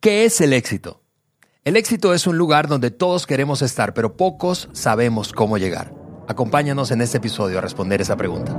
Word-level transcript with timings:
¿Qué 0.00 0.24
es 0.24 0.40
el 0.40 0.54
éxito? 0.54 1.02
El 1.62 1.76
éxito 1.76 2.14
es 2.14 2.26
un 2.26 2.38
lugar 2.38 2.68
donde 2.68 2.90
todos 2.90 3.26
queremos 3.26 3.60
estar, 3.60 3.92
pero 3.92 4.16
pocos 4.16 4.70
sabemos 4.72 5.34
cómo 5.34 5.58
llegar. 5.58 5.92
Acompáñanos 6.26 6.90
en 6.90 7.02
este 7.02 7.18
episodio 7.18 7.58
a 7.58 7.60
responder 7.60 8.00
esa 8.00 8.16
pregunta. 8.16 8.56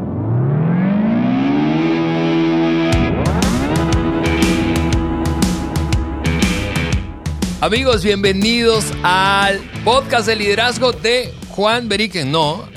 Amigos, 7.59 8.03
bienvenidos 8.03 8.93
al 9.01 9.61
podcast 9.83 10.27
de 10.27 10.35
liderazgo 10.35 10.91
de 10.91 11.33
Juan 11.49 11.89
Beriken. 11.89 12.31
No, 12.31 12.69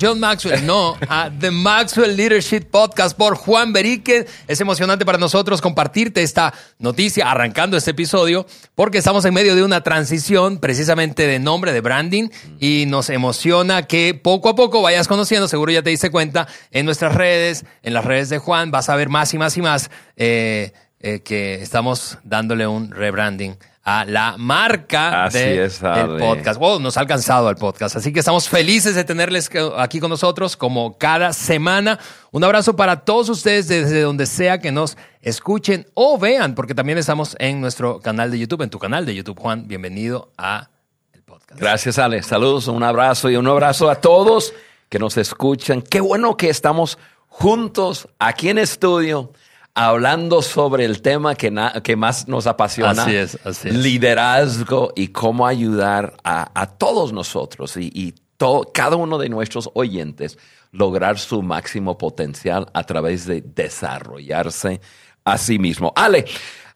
John 0.00 0.18
Maxwell, 0.20 0.64
no, 0.64 0.96
a 1.08 1.30
The 1.30 1.50
Maxwell 1.50 2.16
Leadership 2.16 2.62
Podcast 2.70 3.16
por 3.16 3.34
Juan 3.36 3.72
Beriken. 3.72 4.26
Es 4.48 4.60
emocionante 4.60 5.04
para 5.04 5.18
nosotros 5.18 5.60
compartirte 5.60 6.22
esta 6.22 6.54
noticia 6.78 7.30
arrancando 7.30 7.76
este 7.76 7.90
episodio 7.90 8.46
porque 8.74 8.98
estamos 8.98 9.24
en 9.24 9.34
medio 9.34 9.54
de 9.54 9.62
una 9.62 9.82
transición 9.82 10.58
precisamente 10.58 11.26
de 11.26 11.38
nombre, 11.38 11.72
de 11.72 11.80
branding 11.80 12.28
y 12.58 12.84
nos 12.86 13.10
emociona 13.10 13.86
que 13.86 14.14
poco 14.14 14.48
a 14.48 14.56
poco 14.56 14.82
vayas 14.82 15.08
conociendo, 15.08 15.48
seguro 15.48 15.72
ya 15.72 15.82
te 15.82 15.90
diste 15.90 16.10
cuenta, 16.10 16.48
en 16.70 16.86
nuestras 16.86 17.14
redes, 17.14 17.64
en 17.82 17.94
las 17.94 18.04
redes 18.04 18.30
de 18.30 18.38
Juan, 18.38 18.70
vas 18.70 18.88
a 18.88 18.96
ver 18.96 19.08
más 19.08 19.34
y 19.34 19.38
más 19.38 19.56
y 19.56 19.62
más 19.62 19.90
eh, 20.16 20.72
eh, 21.00 21.20
que 21.20 21.62
estamos 21.62 22.18
dándole 22.24 22.66
un 22.66 22.90
rebranding 22.90 23.56
a 23.82 24.04
la 24.04 24.36
marca 24.36 25.28
de- 25.32 25.64
es, 25.64 25.80
del 25.80 26.18
podcast. 26.18 26.60
Wow, 26.60 26.80
nos 26.80 26.96
ha 26.96 27.00
alcanzado 27.00 27.48
el 27.48 27.56
podcast. 27.56 27.96
Así 27.96 28.12
que 28.12 28.18
estamos 28.20 28.48
felices 28.48 28.94
de 28.94 29.04
tenerles 29.04 29.50
aquí 29.78 30.00
con 30.00 30.10
nosotros 30.10 30.56
como 30.56 30.98
cada 30.98 31.32
semana. 31.32 31.98
Un 32.30 32.44
abrazo 32.44 32.76
para 32.76 33.00
todos 33.04 33.28
ustedes 33.30 33.68
desde 33.68 34.02
donde 34.02 34.26
sea 34.26 34.58
que 34.58 34.70
nos 34.70 34.96
escuchen 35.22 35.86
o 35.94 36.18
vean, 36.18 36.54
porque 36.54 36.74
también 36.74 36.98
estamos 36.98 37.36
en 37.38 37.60
nuestro 37.60 38.00
canal 38.00 38.30
de 38.30 38.38
YouTube, 38.38 38.62
en 38.62 38.70
tu 38.70 38.78
canal 38.78 39.06
de 39.06 39.14
YouTube, 39.14 39.38
Juan. 39.38 39.66
Bienvenido 39.66 40.30
a 40.36 40.68
el 41.12 41.22
podcast. 41.22 41.58
Gracias, 41.60 41.98
Ale. 41.98 42.22
Saludos, 42.22 42.68
un 42.68 42.82
abrazo 42.82 43.30
y 43.30 43.36
un 43.36 43.46
abrazo 43.48 43.88
a 43.90 43.94
todos 43.96 44.52
que 44.90 44.98
nos 44.98 45.16
escuchan. 45.16 45.80
Qué 45.82 46.00
bueno 46.00 46.36
que 46.36 46.50
estamos 46.50 46.98
juntos 47.28 48.08
aquí 48.18 48.50
en 48.50 48.58
estudio 48.58 49.32
hablando 49.74 50.42
sobre 50.42 50.84
el 50.84 51.00
tema 51.02 51.34
que, 51.34 51.52
que 51.82 51.96
más 51.96 52.28
nos 52.28 52.46
apasiona. 52.46 53.02
Así 53.02 53.14
es, 53.16 53.38
así 53.44 53.68
es. 53.68 53.74
Liderazgo 53.74 54.92
y 54.96 55.08
cómo 55.08 55.46
ayudar 55.46 56.16
a, 56.24 56.50
a 56.60 56.66
todos 56.66 57.12
nosotros 57.12 57.76
y, 57.76 57.90
y 57.94 58.14
to- 58.36 58.70
cada 58.74 58.96
uno 58.96 59.18
de 59.18 59.28
nuestros 59.28 59.70
oyentes 59.74 60.38
lograr 60.72 61.18
su 61.18 61.42
máximo 61.42 61.98
potencial 61.98 62.66
a 62.74 62.84
través 62.84 63.26
de 63.26 63.40
desarrollarse 63.42 64.80
a 65.24 65.36
sí 65.38 65.58
mismo. 65.58 65.92
Ale, 65.96 66.24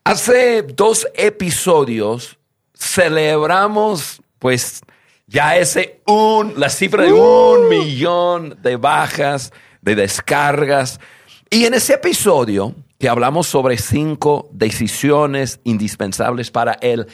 hace 0.04 0.62
dos 0.62 1.06
episodios 1.14 2.38
celebramos 2.76 4.20
pues 4.38 4.82
ya 5.26 5.56
ese 5.56 6.00
un, 6.06 6.54
la 6.56 6.68
cifra 6.68 7.04
de 7.04 7.12
un 7.12 7.68
millón 7.68 8.58
de 8.62 8.76
bajas, 8.76 9.52
de 9.80 9.94
descargas. 9.94 11.00
Y 11.50 11.64
en 11.64 11.74
ese 11.74 11.94
episodio 11.94 12.74
que 12.98 13.08
hablamos 13.08 13.46
sobre 13.46 13.76
cinco 13.78 14.48
decisiones 14.52 15.60
indispensables 15.64 16.50
para 16.50 16.74
el 16.74 17.06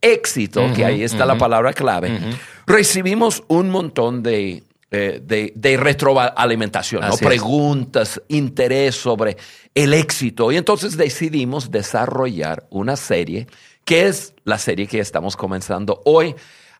éxito, 0.00 0.72
que 0.74 0.84
ahí 0.84 1.02
está 1.02 1.26
la 1.26 1.36
palabra 1.36 1.72
clave, 1.72 2.20
recibimos 2.66 3.42
un 3.48 3.70
montón 3.70 4.22
de, 4.22 4.62
eh, 4.90 5.20
de, 5.22 5.52
de 5.54 5.76
retroalimentación, 5.76 7.02
preguntas, 7.20 8.22
interés 8.28 8.94
sobre 8.94 9.36
el 9.74 9.92
éxito. 9.92 10.52
Y 10.52 10.56
entonces 10.56 10.96
decidimos 10.96 11.70
desarrollar 11.70 12.66
una 12.70 12.96
serie, 12.96 13.48
que 13.84 14.06
es 14.06 14.34
la 14.44 14.58
serie 14.58 14.86
que 14.86 15.00
estamos 15.00 15.36
comenzando 15.36 16.00
hoy, 16.04 16.34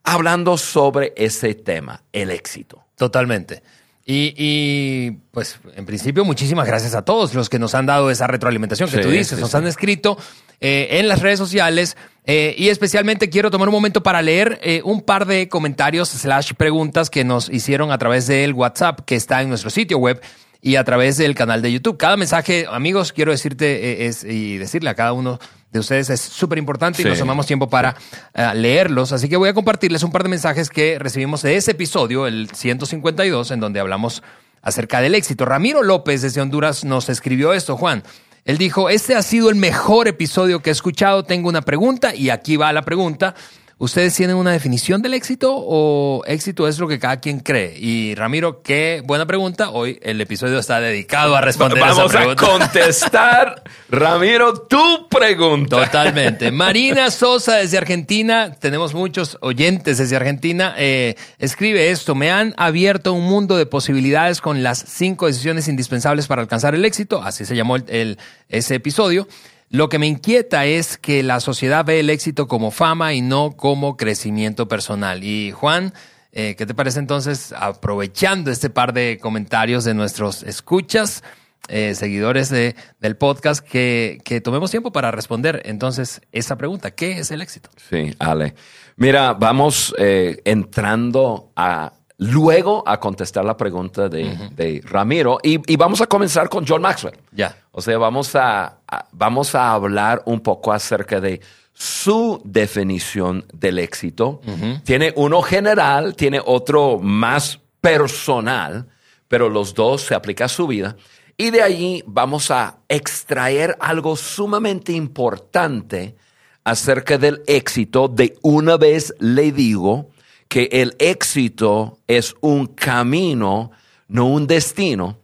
hablando 0.05 0.57
sobre 0.57 1.13
ese 1.17 1.55
tema, 1.55 2.03
el 2.13 2.31
éxito. 2.31 2.85
Totalmente. 2.97 3.63
Y, 4.11 4.33
y, 4.39 5.11
pues 5.33 5.61
en 5.77 5.85
principio 5.85 6.25
muchísimas 6.25 6.67
gracias 6.67 6.95
a 6.95 7.03
todos 7.03 7.35
los 7.35 7.51
que 7.51 7.59
nos 7.59 7.75
han 7.75 7.85
dado 7.85 8.11
esa 8.11 8.27
retroalimentación 8.27 8.89
que 8.89 8.97
Sí, 8.97 9.03
tú 9.03 9.11
dices, 9.11 9.37
sí, 9.37 9.41
nos 9.43 9.51
sí. 9.51 9.57
han 9.59 9.67
escrito 9.67 10.17
eh, 10.63 10.89
en 10.93 11.09
las 11.09 11.21
redes 11.21 11.39
sociales 11.39 11.95
eh, 12.25 12.55
y 12.57 12.71
especialmente 12.71 13.29
quiero 13.29 13.51
tomar 13.51 13.69
un 13.69 13.75
momento 13.75 14.03
para 14.03 14.23
leer 14.23 14.61
eh, 14.63 14.81
un 14.83 15.03
par 15.03 15.27
de 15.27 15.51
comentarios 15.51 16.09
slash 16.09 16.55
preguntas 16.55 17.11
que 17.11 17.23
nos 17.23 17.51
hicieron 17.51 17.93
a 17.93 17.99
través 17.99 18.27
del 18.27 18.55
WhatsApp 18.55 19.01
que 19.05 19.15
está 19.15 19.43
en 19.43 19.51
nuestro 19.51 19.69
sitio 19.69 19.99
web 19.99 20.23
y 20.61 20.77
a 20.77 20.85
través 20.85 21.17
del 21.17 21.35
canal 21.35 21.63
de 21.63 21.73
YouTube. 21.73 21.97
Cada 21.97 22.17
mensaje, 22.17 22.67
amigos, 22.71 23.13
quiero 23.13 23.31
decirte 23.33 24.05
eh, 24.05 24.07
es, 24.07 24.25
y 24.25 24.59
decirle 24.59 24.91
a 24.91 24.95
cada 24.95 25.13
uno 25.13 25.39
de 25.71 25.79
ustedes 25.81 26.09
es 26.11 26.21
súper 26.21 26.59
importante 26.59 27.03
y 27.03 27.05
Sí. 27.05 27.09
nos 27.11 27.19
tomamos 27.19 27.47
tiempo 27.47 27.69
para 27.69 27.95
eh, 28.35 28.51
leerlos. 28.55 29.13
Así 29.13 29.29
que 29.29 29.37
voy 29.37 29.51
a 29.51 29.55
compartirles 29.55 30.03
un 30.03 30.11
par 30.11 30.23
de 30.23 30.31
mensajes 30.31 30.71
que 30.71 30.99
recibimos 30.99 31.43
de 31.43 31.57
ese 31.57 31.73
episodio, 31.73 32.27
el 32.27 32.49
152, 32.53 33.51
en 33.51 33.61
donde 33.61 33.79
hablamos 33.81 34.23
acerca 34.63 35.01
del 35.01 35.15
éxito. 35.15 35.45
Ramiro 35.45 35.83
López 35.83 36.23
desde 36.23 36.41
Honduras 36.41 36.85
nos 36.85 37.09
escribió 37.09 37.53
esto, 37.53 37.77
Juan. 37.77 38.03
Él 38.45 38.57
dijo, 38.57 38.89
este 38.89 39.15
ha 39.15 39.23
sido 39.23 39.51
el 39.51 39.57
mejor 39.57 40.09
episodio 40.09 40.61
que 40.63 40.71
he 40.71 40.73
escuchado. 40.73 41.23
Tengo 41.23 41.49
una 41.51 41.61
pregunta 41.63 42.15
y 42.15 42.31
aquí 42.31 42.57
va 42.57 42.73
la 42.73 42.83
pregunta. 42.83 43.35
¿Ustedes 43.81 44.13
tienen 44.17 44.35
una 44.35 44.51
definición 44.51 45.03
del 45.03 45.15
éxito 45.15 45.55
o 45.57 46.25
éxito 46.27 46.67
es 46.67 46.81
lo 46.81 46.89
que 46.89 46.99
cada 46.99 47.21
quien 47.21 47.39
cree? 47.39 47.79
Y 47.79 48.17
Ramiro, 48.17 48.61
qué 48.61 49.03
buena 49.07 49.25
pregunta. 49.25 49.71
Hoy 49.71 50.01
el 50.03 50.21
episodio 50.21 50.59
está 50.59 50.81
dedicado 50.81 51.37
a 51.37 51.41
responder 51.41 51.79
esa 51.79 51.87
Vamos 51.95 52.13
a 52.13 52.19
pregunta. 52.19 52.45
contestar, 52.49 53.63
Ramiro, 53.89 54.63
tu 54.63 55.09
pregunta. 55.09 55.85
Totalmente. 55.85 56.51
Marina 56.51 57.09
Sosa 57.13 57.55
desde 57.59 57.79
Argentina, 57.79 58.53
tenemos 58.59 58.95
muchos 58.95 59.39
oyentes 59.43 59.99
desde 59.99 60.17
Argentina, 60.17 60.75
eh, 60.77 61.15
escribe 61.39 61.91
esto, 61.93 62.17
me 62.17 62.33
han 62.33 62.55
abierto 62.57 63.13
un 63.13 63.27
mundo 63.27 63.57
de 63.57 63.67
posibilidades 63.67 64.41
con 64.41 64.65
las 64.65 64.85
cinco 64.89 65.29
decisiones 65.29 65.69
indispensables 65.69 66.27
para 66.27 66.43
alcanzar 66.43 66.75
el 66.75 66.85
éxito, 66.85 67.23
así 67.23 67.45
se 67.45 67.55
llamó 67.55 67.77
el- 67.77 67.85
el- 67.89 68.19
ese 68.49 68.75
episodio. 68.75 69.29
Lo 69.71 69.89
que 69.89 69.99
me 69.99 70.07
inquieta 70.07 70.65
es 70.67 70.97
que 70.97 71.23
la 71.23 71.41
sociedad 71.41 71.85
ve 71.85 72.01
el 72.01 72.11
éxito 72.11 72.49
como 72.49 72.71
fama 72.71 73.13
y 73.15 73.21
no 73.21 73.53
como 73.57 73.97
crecimiento 73.97 74.69
personal. 74.69 75.25
Y 75.25 75.53
Juan, 75.53 75.93
eh, 76.33 76.55
¿qué 76.57 76.67
te 76.67 76.75
parece 76.75 76.99
entonces, 77.01 77.55
aprovechando 77.57 78.51
este 78.51 78.71
par 78.71 78.93
de 78.93 79.19
comentarios 79.21 79.85
de 79.85 79.95
nuestros 79.95 80.43
escuchas? 80.43 81.23
eh, 81.69 81.95
seguidores 81.95 82.49
de, 82.49 82.75
del 83.01 83.17
podcast 83.17 83.65
que, 83.67 84.19
que 84.25 84.41
tomemos 84.41 84.71
tiempo 84.71 84.91
para 84.91 85.11
responder 85.11 85.63
entonces 85.65 86.21
esa 86.33 86.57
pregunta. 86.57 86.91
¿Qué 86.93 87.19
es 87.19 87.31
el 87.31 87.43
éxito? 87.43 87.71
Sí, 87.77 88.15
Ale. 88.19 88.55
Mira, 88.97 89.35
vamos 89.35 89.95
eh, 89.99 90.41
entrando 90.45 91.53
a 91.57 91.93
luego 92.19 92.83
a 92.87 92.99
contestar 93.01 93.45
la 93.45 93.57
pregunta 93.57 94.09
de, 94.09 94.51
de 94.55 94.83
Ramiro 94.85 95.39
y, 95.43 95.61
y 95.73 95.77
vamos 95.77 96.01
a 96.01 96.07
comenzar 96.07 96.49
con 96.49 96.67
John 96.67 96.83
Maxwell. 96.83 97.17
Ya. 97.33 97.57
O 97.73 97.81
sea, 97.81 97.97
vamos 97.99 98.35
a, 98.35 98.79
a- 98.87 99.09
vamos 99.13 99.55
a 99.55 99.73
hablar 99.73 100.23
un 100.27 100.41
poco 100.41 100.73
acerca 100.73 101.21
de 101.21 101.41
su 101.73 102.41
definición 102.45 103.45
del 103.53 103.79
éxito. 103.79 104.41
Tiene 104.85 105.13
uno 105.15 105.43
general, 105.43 106.17
tiene 106.17 106.41
otro 106.45 106.99
más 106.99 107.61
personal, 107.81 108.89
pero 109.29 109.49
los 109.49 109.75
dos 109.75 110.03
se 110.03 110.15
aplican 110.17 110.47
a 110.47 110.49
su 110.49 110.67
vida. 110.67 110.97
Y 111.37 111.51
de 111.51 111.63
allí 111.63 112.03
vamos 112.05 112.51
a 112.51 112.79
extraer 112.89 113.77
algo 113.79 114.17
sumamente 114.17 114.91
importante 114.93 116.17
acerca 116.65 117.17
del 117.17 117.43
éxito. 117.47 118.09
De 118.09 118.37
una 118.43 118.77
vez 118.77 119.15
le 119.21 119.53
digo 119.53 120.11
que 120.49 120.69
el 120.73 120.97
éxito 120.99 121.99
es 122.07 122.35
un 122.41 122.67
camino, 122.67 123.71
no 124.09 124.27
un 124.27 124.47
destino. 124.47 125.19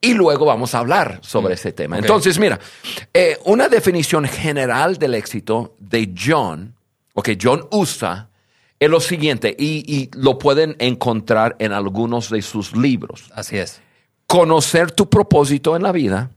Y 0.00 0.14
luego 0.14 0.44
vamos 0.44 0.74
a 0.74 0.80
hablar 0.80 1.20
sobre 1.22 1.54
ese 1.54 1.72
tema. 1.72 1.98
Entonces, 1.98 2.38
mira, 2.38 2.60
eh, 3.14 3.38
una 3.44 3.68
definición 3.68 4.26
general 4.26 4.98
del 4.98 5.14
éxito 5.14 5.74
de 5.78 6.12
John, 6.16 6.74
o 7.14 7.22
que 7.22 7.38
John 7.40 7.66
usa, 7.70 8.28
es 8.78 8.90
lo 8.90 9.00
siguiente, 9.00 9.56
y, 9.58 9.82
y 9.86 10.10
lo 10.12 10.38
pueden 10.38 10.76
encontrar 10.78 11.56
en 11.58 11.72
algunos 11.72 12.28
de 12.28 12.42
sus 12.42 12.76
libros. 12.76 13.30
Así 13.34 13.56
es. 13.56 13.80
Conocer 14.26 14.90
tu 14.90 15.08
propósito 15.08 15.76
en 15.76 15.82
la 15.82 15.92
vida, 15.92 16.30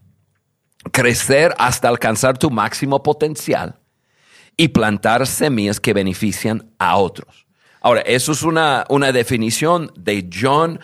crecer 0.91 1.53
hasta 1.57 1.89
alcanzar 1.89 2.37
tu 2.37 2.49
máximo 2.49 3.03
potencial 3.03 3.79
y 4.55 4.69
plantar 4.69 5.27
semillas 5.27 5.79
que 5.79 5.93
benefician 5.93 6.71
a 6.79 6.97
otros. 6.97 7.48
Ahora, 7.81 8.01
eso 8.01 8.31
es 8.33 8.43
una, 8.43 8.85
una 8.89 9.11
definición 9.11 9.91
de 9.97 10.29
John 10.33 10.79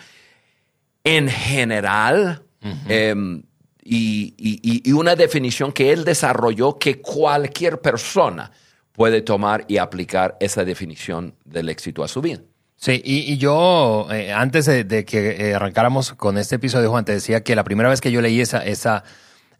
en 1.04 1.28
general 1.28 2.42
em, 2.88 3.42
y, 3.84 4.34
y- 4.38 4.82
y 4.88 4.92
una 4.92 5.14
definición 5.14 5.72
que 5.72 5.92
él 5.92 6.04
desarrolló 6.04 6.78
que 6.78 7.00
cualquier 7.00 7.80
persona 7.80 8.50
puede 8.92 9.20
tomar 9.20 9.64
y 9.68 9.76
aplicar 9.76 10.36
esa 10.40 10.64
definición 10.64 11.34
del 11.44 11.68
éxito 11.68 12.02
a 12.02 12.08
su 12.08 12.20
vida. 12.22 12.40
Sí, 12.78 13.00
y, 13.04 13.32
y 13.32 13.38
yo, 13.38 14.06
eh, 14.10 14.32
antes 14.32 14.66
de, 14.66 14.84
de 14.84 15.04
que 15.04 15.50
eh, 15.50 15.54
arrancáramos 15.54 16.12
con 16.14 16.36
este 16.38 16.56
episodio, 16.56 16.90
Juan, 16.90 17.04
te 17.04 17.12
decía 17.12 17.42
que 17.44 17.54
la 17.54 17.62
primera 17.64 17.88
vez 17.88 18.00
que 18.00 18.10
yo 18.10 18.20
leí 18.20 18.40
esa, 18.40 18.64
esa 18.64 19.04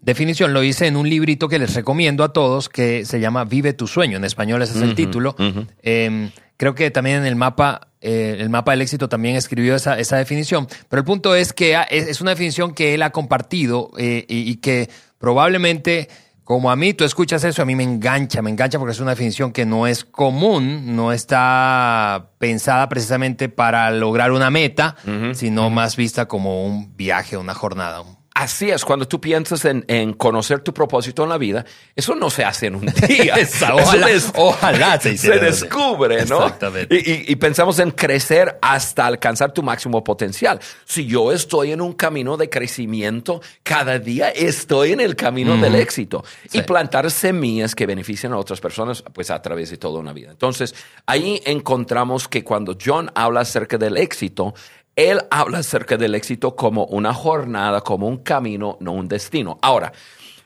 definición 0.00 0.52
lo 0.52 0.62
hice 0.62 0.86
en 0.86 0.96
un 0.96 1.08
librito 1.08 1.48
que 1.48 1.58
les 1.58 1.74
recomiendo 1.74 2.24
a 2.24 2.32
todos 2.32 2.68
que 2.68 3.04
se 3.06 3.20
llama 3.20 3.44
Vive 3.44 3.72
tu 3.72 3.86
sueño. 3.86 4.16
En 4.16 4.24
español 4.24 4.60
ese 4.62 4.76
es 4.76 4.82
el 4.82 4.94
título. 4.94 5.34
Em, 5.82 6.30
creo 6.56 6.74
que 6.74 6.90
también 6.90 7.18
en 7.18 7.26
el 7.26 7.36
mapa, 7.36 7.88
eh, 8.00 8.36
el 8.38 8.50
mapa 8.50 8.72
del 8.72 8.82
éxito 8.82 9.08
también 9.08 9.36
escribió 9.36 9.74
esa, 9.74 9.98
esa, 9.98 10.16
definición. 10.16 10.66
Pero 10.88 11.00
el 11.00 11.04
punto 11.04 11.34
es 11.34 11.52
que 11.52 11.78
es 11.90 12.20
una 12.20 12.30
definición 12.30 12.74
que 12.74 12.94
él 12.94 13.02
ha 13.02 13.10
compartido 13.10 13.90
eh, 13.98 14.24
y, 14.28 14.56
que 14.56 14.88
probablemente 15.18 16.08
como 16.44 16.70
a 16.70 16.76
mí, 16.76 16.94
tú 16.94 17.02
escuchas 17.02 17.42
eso, 17.42 17.60
a 17.60 17.64
mí 17.64 17.74
me 17.74 17.82
engancha, 17.82 18.40
me 18.40 18.50
engancha 18.50 18.78
porque 18.78 18.92
es 18.92 19.00
una 19.00 19.10
definición 19.10 19.50
que 19.50 19.66
no 19.66 19.88
es 19.88 20.04
común, 20.04 20.94
no 20.94 21.12
está 21.12 22.30
pensada 22.38 22.88
precisamente 22.88 23.48
para 23.48 23.90
lograr 23.90 24.30
una 24.30 24.48
meta, 24.48 24.94
sino 25.34 25.70
más 25.70 25.96
vista 25.96 26.28
como 26.28 26.64
un 26.64 26.96
viaje, 26.96 27.36
una 27.36 27.52
jornada, 27.52 28.04
Así 28.38 28.68
es, 28.68 28.84
cuando 28.84 29.08
tú 29.08 29.18
piensas 29.18 29.64
en, 29.64 30.12
conocer 30.12 30.60
tu 30.60 30.74
propósito 30.74 31.22
en 31.22 31.30
la 31.30 31.38
vida, 31.38 31.64
eso 31.94 32.14
no 32.14 32.28
se 32.28 32.44
hace 32.44 32.66
en 32.66 32.74
un 32.74 32.84
día. 33.08 33.34
ojalá, 33.72 34.08
ojalá 34.34 35.00
se, 35.00 35.16
se 35.16 35.38
descubre, 35.38 36.26
¿no? 36.26 36.44
Exactamente. 36.44 37.02
Y, 37.26 37.34
pensamos 37.36 37.78
en 37.78 37.92
crecer 37.92 38.58
hasta 38.60 39.06
alcanzar 39.06 39.52
tu 39.52 39.62
máximo 39.62 40.04
potencial. 40.04 40.60
Si 40.84 41.06
yo 41.06 41.32
estoy 41.32 41.72
en 41.72 41.80
un 41.80 41.94
camino 41.94 42.36
de 42.36 42.50
crecimiento, 42.50 43.40
cada 43.62 43.98
día 43.98 44.28
estoy 44.28 44.92
en 44.92 45.00
el 45.00 45.16
camino 45.16 45.56
del 45.56 45.74
éxito. 45.74 46.22
Y 46.52 46.60
plantar 46.60 47.10
semillas 47.10 47.74
que 47.74 47.86
beneficien 47.86 48.34
a 48.34 48.36
otras 48.36 48.60
personas, 48.60 49.02
pues 49.14 49.30
a 49.30 49.40
través 49.40 49.70
de 49.70 49.78
toda 49.78 49.98
una 49.98 50.12
vida. 50.12 50.30
Entonces, 50.30 50.74
ahí 51.06 51.40
encontramos 51.46 52.28
que 52.28 52.44
cuando 52.44 52.76
John 52.84 53.10
habla 53.14 53.40
acerca 53.40 53.78
del 53.78 53.96
éxito, 53.96 54.52
él 54.96 55.20
habla 55.30 55.58
acerca 55.58 55.98
del 55.98 56.14
éxito 56.14 56.56
como 56.56 56.86
una 56.86 57.12
jornada, 57.12 57.82
como 57.82 58.08
un 58.08 58.16
camino, 58.18 58.78
no 58.80 58.92
un 58.92 59.08
destino. 59.08 59.58
Ahora, 59.60 59.92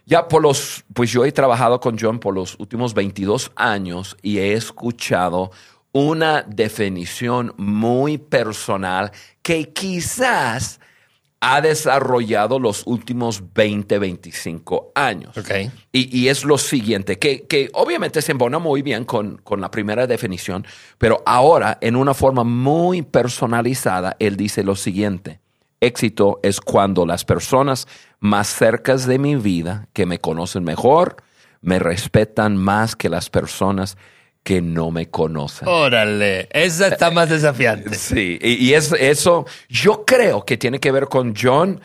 ya 0.04 0.26
por 0.26 0.42
los, 0.42 0.84
pues 0.92 1.12
yo 1.12 1.24
he 1.24 1.30
trabajado 1.30 1.78
con 1.78 1.96
John 1.98 2.18
por 2.18 2.34
los 2.34 2.58
últimos 2.58 2.92
22 2.92 3.52
años 3.54 4.16
y 4.22 4.38
he 4.38 4.54
escuchado 4.54 5.52
una 5.92 6.42
definición 6.42 7.54
muy 7.56 8.18
personal 8.18 9.12
que 9.40 9.72
quizás 9.72 10.79
ha 11.40 11.62
desarrollado 11.62 12.58
los 12.58 12.82
últimos 12.86 13.42
20, 13.54 13.98
25 13.98 14.92
años. 14.94 15.36
Okay. 15.36 15.70
Y, 15.90 16.28
es 16.28 16.44
lo 16.44 16.58
siguiente, 16.58 17.18
que, 17.18 17.46
que, 17.46 17.70
obviamente 17.72 18.20
se 18.20 18.32
embona 18.32 18.58
muy 18.58 18.82
bien 18.82 19.04
con, 19.04 19.38
con, 19.38 19.60
la 19.60 19.70
primera 19.70 20.06
definición, 20.06 20.66
pero 20.98 21.22
ahora 21.24 21.78
en 21.80 21.96
una 21.96 22.12
forma 22.12 22.44
muy 22.44 23.02
personalizada, 23.02 24.16
él 24.18 24.36
dice 24.36 24.62
lo 24.62 24.76
siguiente, 24.76 25.40
éxito 25.80 26.40
es 26.42 26.60
cuando 26.60 27.06
las 27.06 27.24
personas 27.24 27.88
más 28.18 28.48
cercas 28.48 29.06
de 29.06 29.18
mi 29.18 29.36
vida, 29.36 29.88
que 29.94 30.04
me 30.04 30.18
conocen 30.18 30.62
mejor, 30.62 31.16
me 31.62 31.78
respetan 31.78 32.56
más 32.56 32.96
que 32.96 33.08
las 33.08 33.30
personas 33.30 33.96
que 34.42 34.60
no 34.62 34.90
me 34.90 35.10
conocen. 35.10 35.68
Órale, 35.68 36.48
esa 36.52 36.88
está 36.88 37.10
más 37.10 37.28
desafiante. 37.28 37.94
Sí, 37.94 38.38
y, 38.40 38.72
eso 38.72 39.46
yo 39.68 40.04
creo 40.04 40.44
que 40.44 40.56
tiene 40.56 40.80
que 40.80 40.90
ver 40.90 41.06
con 41.06 41.34
John. 41.36 41.80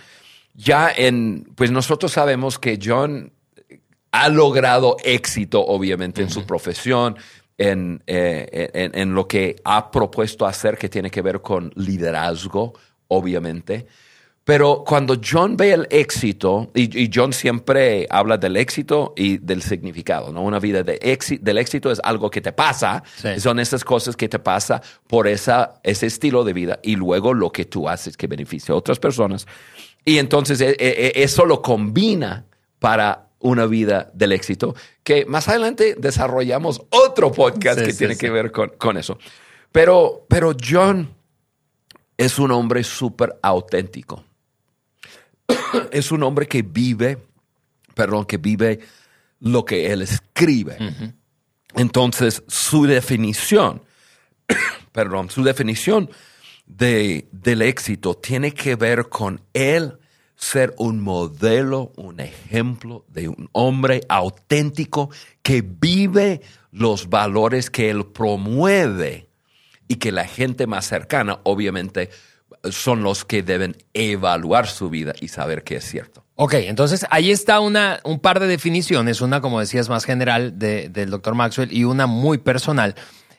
Ya 0.54 0.92
en, 0.96 1.52
pues 1.56 1.70
nosotros 1.72 2.14
sabemos 2.14 2.58
que 2.58 2.80
John 2.82 3.34
ha 4.12 4.30
logrado 4.30 4.96
éxito, 5.04 5.66
obviamente, 5.66 6.22
en 6.22 6.30
su 6.30 6.46
profesión, 6.46 7.18
en, 7.58 8.02
eh, 8.08 8.70
en, 8.74 8.98
en, 8.98 9.14
lo 9.14 9.28
que 9.28 9.58
ha 9.66 9.92
propuesto 9.92 10.46
hacer, 10.46 10.78
que 10.78 10.88
tiene 10.88 11.12
que 11.12 11.22
ver 11.22 11.42
con 11.42 11.72
liderazgo, 11.76 12.74
obviamente. 13.10 13.86
Pero 14.46 14.84
cuando 14.86 15.20
John 15.20 15.58
ve 15.58 15.74
el 15.74 15.88
éxito, 15.90 16.70
y, 16.76 17.10
John 17.12 17.34
siempre 17.34 18.06
habla 18.12 18.38
del 18.38 18.58
éxito 18.58 19.14
y 19.18 19.40
del 19.40 19.64
significado, 19.64 20.32
¿no? 20.32 20.44
Una 20.44 20.60
vida 20.60 20.84
de 20.84 21.00
éxito, 21.02 21.44
del 21.44 21.58
éxito 21.58 21.90
es 21.90 22.00
algo 22.04 22.30
que 22.30 22.42
te 22.42 22.52
pasa, 22.52 23.04
son 23.40 23.60
esas 23.60 23.84
cosas 23.84 24.16
que 24.16 24.30
te 24.30 24.38
pasa 24.38 24.84
por 25.08 25.28
esa, 25.28 25.82
ese 25.82 26.06
estilo 26.06 26.44
de 26.44 26.54
vida 26.54 26.80
y 26.84 26.96
luego 26.96 27.34
lo 27.34 27.52
que 27.52 27.66
tú 27.66 27.90
haces 27.90 28.16
que 28.16 28.28
beneficia 28.28 28.76
a 28.76 28.78
otras 28.78 29.00
personas. 29.00 29.48
Y 30.06 30.20
entonces 30.20 30.62
e, 30.62 30.78
e, 30.78 30.78
e, 30.80 31.24
eso 31.24 31.44
lo 31.48 31.64
combina 31.64 32.46
para 32.78 33.30
una 33.40 33.66
vida 33.66 34.12
del 34.14 34.32
éxito, 34.32 34.76
que 35.04 35.26
más 35.26 35.48
adelante 35.48 35.96
desarrollamos 35.98 36.84
otro 36.92 37.32
podcast 37.32 37.82
que 37.82 37.94
tiene 37.94 38.16
que 38.16 38.30
ver 38.30 38.52
con, 38.52 38.74
con 38.78 38.98
eso. 38.98 39.18
Pero, 39.72 40.28
pero 40.30 40.56
John 40.64 41.16
es 42.16 42.38
un 42.38 42.52
hombre 42.52 42.84
súper 42.84 43.40
auténtico 43.42 44.24
es 45.92 46.12
un 46.12 46.24
hombre 46.24 46.48
que 46.48 46.62
vive, 46.62 47.18
perdón, 47.94 48.26
que 48.26 48.38
vive 48.38 48.80
lo 49.40 49.66
que 49.66 49.92
él 49.92 50.02
escribe. 50.02 50.78
Entonces, 51.76 52.44
su 52.48 52.86
definición, 52.86 53.84
perdón, 54.92 55.30
su 55.30 55.44
definición 55.44 56.10
de, 56.66 57.28
del 57.32 57.62
éxito 57.62 58.16
tiene 58.16 58.54
que 58.54 58.76
ver 58.76 59.10
con 59.10 59.42
él 59.54 60.00
ser 60.36 60.74
un 60.78 61.00
modelo, 61.00 61.94
un 61.96 62.20
ejemplo 62.20 63.06
de 63.08 63.30
un 63.30 63.50
hombre 63.54 64.02
auténtico 64.10 65.10
que 65.42 65.62
vive 65.62 66.42
los 66.72 67.10
valores 67.10 67.70
que 67.70 67.90
él 67.90 68.06
promueve 68.08 69.30
y 69.88 69.96
que 69.96 70.12
la 70.12 70.26
gente 70.26 70.68
más 70.68 70.86
cercana, 70.86 71.40
obviamente, 71.44 72.10
son 72.72 73.04
los 73.04 73.26
que 73.26 73.44
deben 73.44 73.76
evaluar 73.94 74.68
su 74.68 74.90
vida 74.90 75.14
y 75.20 75.28
saber 75.28 75.64
que 75.64 75.78
es 75.78 75.86
cierto. 75.86 76.24
Ok, 76.36 76.56
entonces 76.56 77.06
ahí 77.12 77.32
está 77.32 77.62
una, 77.62 78.00
un 78.04 78.20
par 78.20 78.40
de 78.40 78.48
definiciones, 78.48 79.22
una 79.22 79.40
como 79.40 79.60
decías 79.60 79.88
más 79.88 80.04
general 80.04 80.60
del 80.60 81.10
doctor 81.10 81.34
Maxwell 81.34 81.72
y 81.72 81.86
una 81.86 82.08
muy 82.08 82.38
personal. 82.38 82.96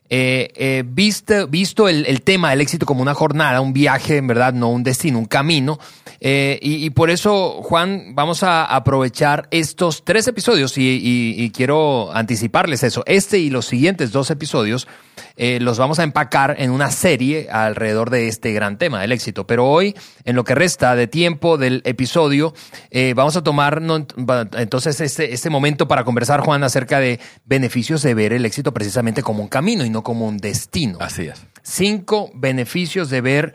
Eh, 0.08 0.52
eh, 0.54 0.84
visto 0.86 1.88
el, 1.88 2.22
tema 2.22 2.50
del 2.50 2.60
éxito 2.60 2.86
como 2.86 3.02
una 3.02 3.14
jornada, 3.14 3.60
un 3.60 3.72
viaje, 3.72 4.18
en 4.18 4.28
verdad, 4.28 4.54
no 4.54 4.70
un 4.70 4.82
destino, 4.82 5.18
un 5.18 5.26
camino. 5.26 5.78
Eh, 6.20 6.58
y, 6.62 6.90
por 6.90 7.10
eso, 7.10 7.62
Juan, 7.62 8.14
vamos 8.14 8.42
a 8.42 8.64
aprovechar 8.64 9.48
estos 9.50 10.04
tres 10.04 10.26
episodios 10.28 10.74
y, 10.76 11.50
quiero 11.54 12.12
anticiparles 12.12 12.82
eso. 12.82 13.02
Este 13.06 13.38
y 13.38 13.50
los 13.50 13.66
siguientes 13.66 14.12
dos 14.12 14.30
episodios 14.30 14.86
los 15.36 15.78
vamos 15.78 15.98
a 15.98 16.02
empacar 16.02 16.56
en 16.58 16.70
una 16.70 16.90
serie 16.90 17.48
alrededor 17.50 18.08
de 18.10 18.28
este 18.28 18.52
gran 18.52 18.78
tema 18.78 19.00
del 19.00 19.12
éxito. 19.12 19.46
Pero 19.46 19.66
hoy, 19.66 19.94
en 20.24 20.34
lo 20.34 20.44
que 20.44 20.54
resta 20.54 20.96
de 20.96 21.06
tiempo 21.06 21.58
del 21.58 21.82
episodio, 21.84 22.54
vamos 23.14 23.36
a 23.36 23.42
tomar 23.42 23.82
entonces 24.56 25.00
este, 25.00 25.34
este 25.34 25.50
momento 25.50 25.88
para 25.88 26.04
conversar, 26.04 26.40
Juan, 26.40 26.64
acerca 26.64 27.00
de 27.00 27.20
beneficios 27.44 28.02
de 28.02 28.14
ver 28.14 28.32
el 28.32 28.44
éxito 28.44 28.72
precisamente 28.72 29.22
como 29.22 29.42
un 29.42 29.48
camino 29.48 29.84
y 29.84 29.90
no 29.90 30.02
como 30.02 30.26
un 30.26 30.38
destino. 30.38 30.98
Así 31.00 31.26
es. 31.26 31.46
Cinco 31.62 32.30
beneficios 32.34 33.10
de 33.10 33.20
ver 33.20 33.54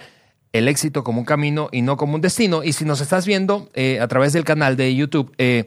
el 0.53 0.67
éxito 0.67 1.03
como 1.03 1.20
un 1.20 1.25
camino 1.25 1.70
y 1.72 1.81
no 1.81 1.98
como 1.98 2.15
un 2.15 2.22
destino. 2.22 2.63
Y 2.63 2.74
si 2.74 2.86
nos 2.86 3.01
estás 3.01 3.25
viendo 3.25 3.70
eh, 3.74 4.00
a 4.00 4.08
través 4.08 4.34
del 4.34 4.43
canal 4.43 4.75
de 4.75 4.93
YouTube, 4.96 5.34
eh, 5.38 5.65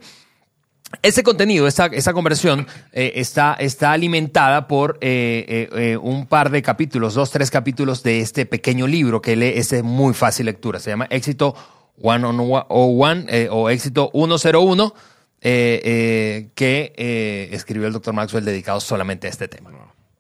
ese 1.03 1.23
contenido, 1.23 1.67
esa, 1.67 2.13
conversión 2.13 2.67
eh, 2.93 3.13
está, 3.17 3.55
está 3.55 3.93
alimentada 3.93 4.69
por 4.69 5.01
un 5.03 6.27
par 6.29 6.51
de 6.51 6.63
capítulos, 6.63 7.15
dos, 7.15 7.31
tres 7.31 7.51
capítulos 7.51 8.03
de 8.05 8.21
este 8.21 8.47
pequeño 8.47 8.87
libro 8.87 9.21
que 9.21 9.35
lee, 9.35 9.55
es 9.57 9.83
muy 9.83 10.15
fácil 10.15 10.47
lectura. 10.47 10.79
Se 10.79 10.91
llama 10.91 11.07
Éxito 11.11 11.57
101 12.01 12.67
o 12.69 13.71
Éxito 13.71 14.11
101, 14.15 14.95
que 15.41 17.51
escribió 17.51 17.89
el 17.89 17.93
doctor 17.93 18.15
Maxwell 18.15 18.45
dedicado 18.45 18.79
solamente 18.79 19.27
a 19.27 19.31
este 19.31 19.49
tema. 19.49 19.71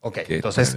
Ok, 0.00 0.18
entonces 0.28 0.76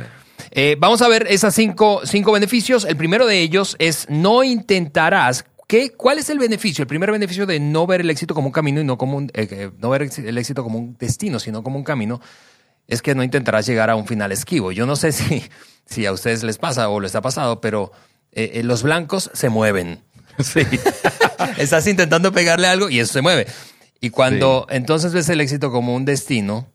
eh, 0.57 0.75
vamos 0.79 1.03
a 1.03 1.07
ver 1.07 1.27
esos 1.29 1.53
cinco, 1.53 2.01
cinco 2.03 2.31
beneficios. 2.31 2.83
El 2.83 2.97
primero 2.97 3.27
de 3.27 3.41
ellos 3.41 3.75
es 3.77 4.07
no 4.09 4.43
intentarás 4.43 5.45
¿Qué, 5.67 5.91
¿Cuál 5.91 6.17
es 6.17 6.31
el 6.31 6.39
beneficio? 6.39 6.81
El 6.81 6.87
primer 6.87 7.11
beneficio 7.11 7.45
de 7.45 7.59
no 7.59 7.85
ver 7.85 8.01
el 8.01 8.09
éxito 8.09 8.33
como 8.33 8.47
un 8.47 8.53
camino 8.53 8.79
y 8.81 8.85
no 8.85 8.97
como 8.97 9.17
un, 9.17 9.29
eh, 9.33 9.69
no 9.77 9.89
ver 9.89 10.09
el 10.17 10.37
éxito 10.37 10.63
como 10.63 10.79
un 10.79 10.97
destino, 10.97 11.39
sino 11.39 11.61
como 11.61 11.77
un 11.77 11.83
camino, 11.83 12.21
es 12.87 13.03
que 13.03 13.13
no 13.13 13.21
intentarás 13.21 13.67
llegar 13.67 13.91
a 13.91 13.95
un 13.95 14.07
final 14.07 14.31
esquivo. 14.31 14.71
Yo 14.71 14.87
no 14.87 14.95
sé 14.95 15.11
si, 15.11 15.43
si 15.85 16.05
a 16.07 16.13
ustedes 16.13 16.43
les 16.43 16.57
pasa 16.57 16.89
o 16.89 17.01
les 17.01 17.13
ha 17.15 17.21
pasado, 17.21 17.61
pero 17.61 17.91
eh, 18.31 18.61
los 18.63 18.81
blancos 18.81 19.29
se 19.33 19.49
mueven. 19.49 20.01
Sí. 20.39 20.61
Estás 21.57 21.87
intentando 21.87 22.31
pegarle 22.31 22.67
algo 22.67 22.89
y 22.89 22.99
eso 22.99 23.13
se 23.13 23.21
mueve. 23.21 23.47
Y 23.99 24.11
cuando 24.11 24.67
entonces 24.69 25.11
ves 25.11 25.27
el 25.29 25.41
éxito 25.41 25.71
como 25.71 25.95
un 25.95 26.05
destino 26.05 26.67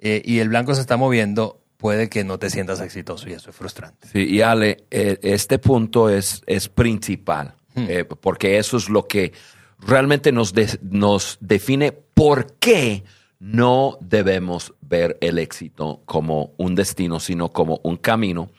y 0.00 0.40
el 0.40 0.48
blanco 0.48 0.74
se 0.74 0.80
está 0.80 0.96
moviendo, 0.96 1.61
puede 1.82 2.08
que 2.08 2.22
no 2.22 2.38
te 2.38 2.48
sientas 2.48 2.80
exitoso 2.80 3.28
y 3.28 3.32
eso 3.32 3.50
es 3.50 3.56
frustrante. 3.56 4.06
Sí, 4.06 4.20
y 4.20 4.40
Ale, 4.40 4.84
eh, 4.88 5.18
este 5.20 5.58
punto 5.58 6.08
es, 6.08 6.40
es 6.46 6.68
principal, 6.68 7.56
hmm. 7.74 7.86
eh, 7.88 8.04
porque 8.04 8.56
eso 8.58 8.76
es 8.76 8.88
lo 8.88 9.08
que 9.08 9.32
realmente 9.80 10.30
nos, 10.30 10.54
nos 10.80 11.38
define 11.40 11.90
por 11.90 12.54
qué 12.60 13.02
no 13.40 13.98
debemos 14.00 14.72
ver 14.80 15.18
el 15.20 15.40
éxito 15.40 16.02
como 16.04 16.52
un 16.56 16.76
destino, 16.76 17.18
sino 17.18 17.48
como 17.48 17.80
un 17.82 17.96
camino. 17.96 18.52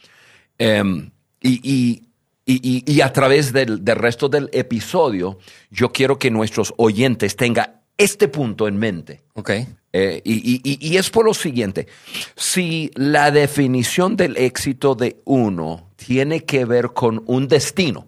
Em, 0.57 1.09
y, 1.41 2.03
y, 2.45 3.01
a 3.01 3.13
través 3.13 3.53
del, 3.53 3.85
del, 3.85 3.95
resto 3.95 4.27
del 4.27 4.49
episodio, 4.51 5.39
yo 5.71 5.93
quiero 5.93 6.19
que 6.19 6.29
nuestros 6.29 6.73
oyentes 6.75 7.37
tengan 7.37 7.82
este 7.97 8.27
punto 8.27 8.67
en 8.67 8.77
mente. 8.77 9.23
Ok. 9.35 9.51
Eh, 9.95 10.21
y, 10.23 10.33
y- 10.55 10.61
y- 10.63 10.87
y 10.93 10.97
es 10.97 11.09
por 11.11 11.25
lo 11.25 11.33
siguiente, 11.35 11.87
si 12.35 12.89
la 12.95 13.29
definición 13.31 14.15
del 14.15 14.37
éxito 14.37 14.95
de 14.95 15.21
uno 15.25 15.91
tiene 15.95 16.45
que 16.45 16.65
ver 16.65 16.89
con 16.93 17.23
un 17.27 17.47
destino, 17.47 18.07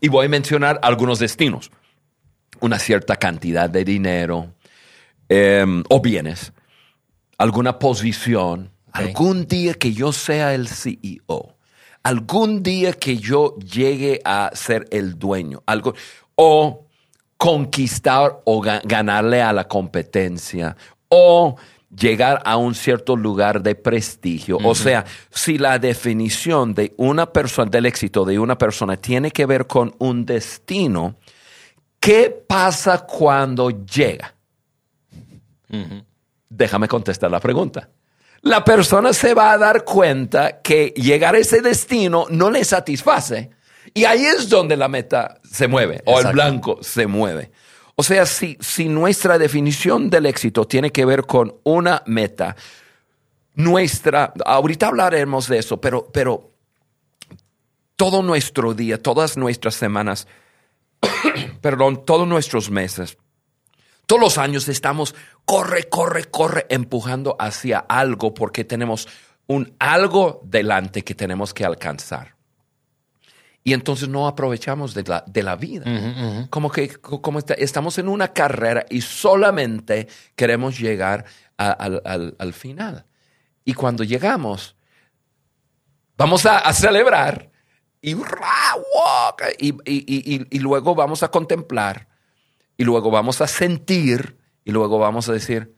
y 0.00 0.08
voy 0.08 0.26
a 0.26 0.28
mencionar 0.28 0.78
algunos 0.82 1.18
destinos, 1.18 1.70
una 2.60 2.78
cierta 2.78 3.16
cantidad 3.16 3.68
de 3.70 3.84
dinero 3.84 4.54
em, 5.28 5.82
o 5.88 6.00
bienes, 6.00 6.52
alguna 7.38 7.78
posición, 7.78 8.70
algún 8.92 9.46
día 9.46 9.74
que 9.74 9.92
yo 9.92 10.12
sea 10.12 10.52
el 10.54 10.68
CEO, 10.68 11.56
algún 12.02 12.62
día 12.62 12.92
que 12.92 13.16
yo 13.16 13.56
llegue 13.58 14.20
a 14.24 14.50
ser 14.54 14.86
el 14.90 15.18
dueño, 15.18 15.62
algo, 15.66 15.94
o 16.34 16.86
conquistar 17.40 18.42
o 18.44 18.60
ga- 18.60 18.82
ganarle 18.84 19.40
a 19.40 19.50
la 19.54 19.66
competencia, 19.66 20.76
o 21.08 21.56
llegar 21.90 22.42
a 22.44 22.58
un 22.58 22.74
cierto 22.74 23.16
lugar 23.16 23.62
de 23.62 23.74
prestigio. 23.74 24.58
O 24.62 24.74
sea, 24.74 25.06
si 25.30 25.56
la 25.56 25.78
definición 25.78 26.74
de 26.74 26.92
una 26.98 27.32
persona, 27.32 27.70
del 27.70 27.86
éxito 27.86 28.26
de 28.26 28.38
una 28.38 28.58
persona 28.58 28.98
tiene 28.98 29.30
que 29.30 29.46
ver 29.46 29.66
con 29.66 29.94
un 30.00 30.26
destino, 30.26 31.16
¿qué 31.98 32.44
pasa 32.46 32.98
cuando 33.06 33.70
llega? 33.70 34.34
Déjame 36.50 36.88
contestar 36.88 37.30
la 37.30 37.40
pregunta. 37.40 37.88
La 38.42 38.62
persona 38.62 39.14
se 39.14 39.32
va 39.32 39.52
a 39.52 39.58
dar 39.58 39.82
cuenta 39.84 40.60
que 40.60 40.92
llegar 40.94 41.34
a 41.34 41.38
ese 41.38 41.62
destino 41.62 42.26
no 42.28 42.50
le 42.50 42.64
satisface. 42.64 43.48
Y 43.94 44.04
ahí 44.04 44.24
es 44.24 44.48
donde 44.48 44.76
la 44.76 44.88
meta 44.88 45.40
se 45.42 45.68
mueve 45.68 46.02
o 46.06 46.20
el 46.20 46.32
blanco 46.32 46.78
se 46.82 47.06
mueve. 47.06 47.50
O 47.96 48.02
sea, 48.02 48.24
si, 48.24 48.56
si 48.60 48.88
nuestra 48.88 49.38
definición 49.38 50.08
del 50.08 50.26
éxito 50.26 50.66
tiene 50.66 50.90
que 50.90 51.04
ver 51.04 51.26
con 51.26 51.56
una 51.64 52.02
meta, 52.06 52.56
nuestra, 53.54 54.32
ahorita 54.44 54.88
hablaremos 54.88 55.48
de 55.48 55.58
eso, 55.58 55.80
pero, 55.80 56.08
pero 56.12 56.50
todo 57.96 58.22
nuestro 58.22 58.72
día, 58.72 59.02
todas 59.02 59.36
nuestras 59.36 59.74
semanas, 59.74 60.26
perdón, 61.60 62.04
todos 62.06 62.26
nuestros 62.26 62.70
meses, 62.70 63.18
todos 64.06 64.22
los 64.22 64.38
años 64.38 64.68
estamos 64.68 65.14
corre, 65.44 65.88
corre, 65.88 66.24
corre, 66.24 66.66
empujando 66.68 67.36
hacia 67.38 67.78
algo 67.80 68.34
porque 68.34 68.64
tenemos 68.64 69.08
un 69.46 69.74
algo 69.78 70.40
delante 70.44 71.02
que 71.02 71.14
tenemos 71.14 71.52
que 71.52 71.64
alcanzar. 71.64 72.39
Y 73.62 73.74
entonces 73.74 74.08
no 74.08 74.26
aprovechamos 74.26 74.94
de 74.94 75.02
la, 75.04 75.22
de 75.26 75.42
la 75.42 75.54
vida. 75.56 75.84
Como 76.50 76.70
que 76.70 76.88
como 76.96 77.38
está- 77.38 77.54
estamos 77.54 77.98
en 77.98 78.08
una 78.08 78.28
carrera 78.28 78.86
y 78.88 79.02
solamente 79.02 80.08
queremos 80.34 80.78
llegar 80.78 81.26
a- 81.58 81.70
al, 81.72 82.00
al- 82.06 82.36
al 82.38 82.52
final. 82.54 83.04
Y 83.64 83.74
cuando 83.74 84.02
llegamos, 84.04 84.76
vamos 86.16 86.46
a, 86.46 86.58
a 86.58 86.72
celebrar 86.72 87.50
y 90.50 90.58
luego 90.58 90.94
vamos 90.94 91.22
a 91.22 91.28
contemplar 91.30 92.08
y 92.76 92.84
luego 92.84 93.10
vamos 93.10 93.40
a 93.42 93.46
sentir 93.46 94.38
y 94.64 94.70
luego 94.72 94.98
vamos 94.98 95.28
a 95.28 95.32
decir, 95.32 95.74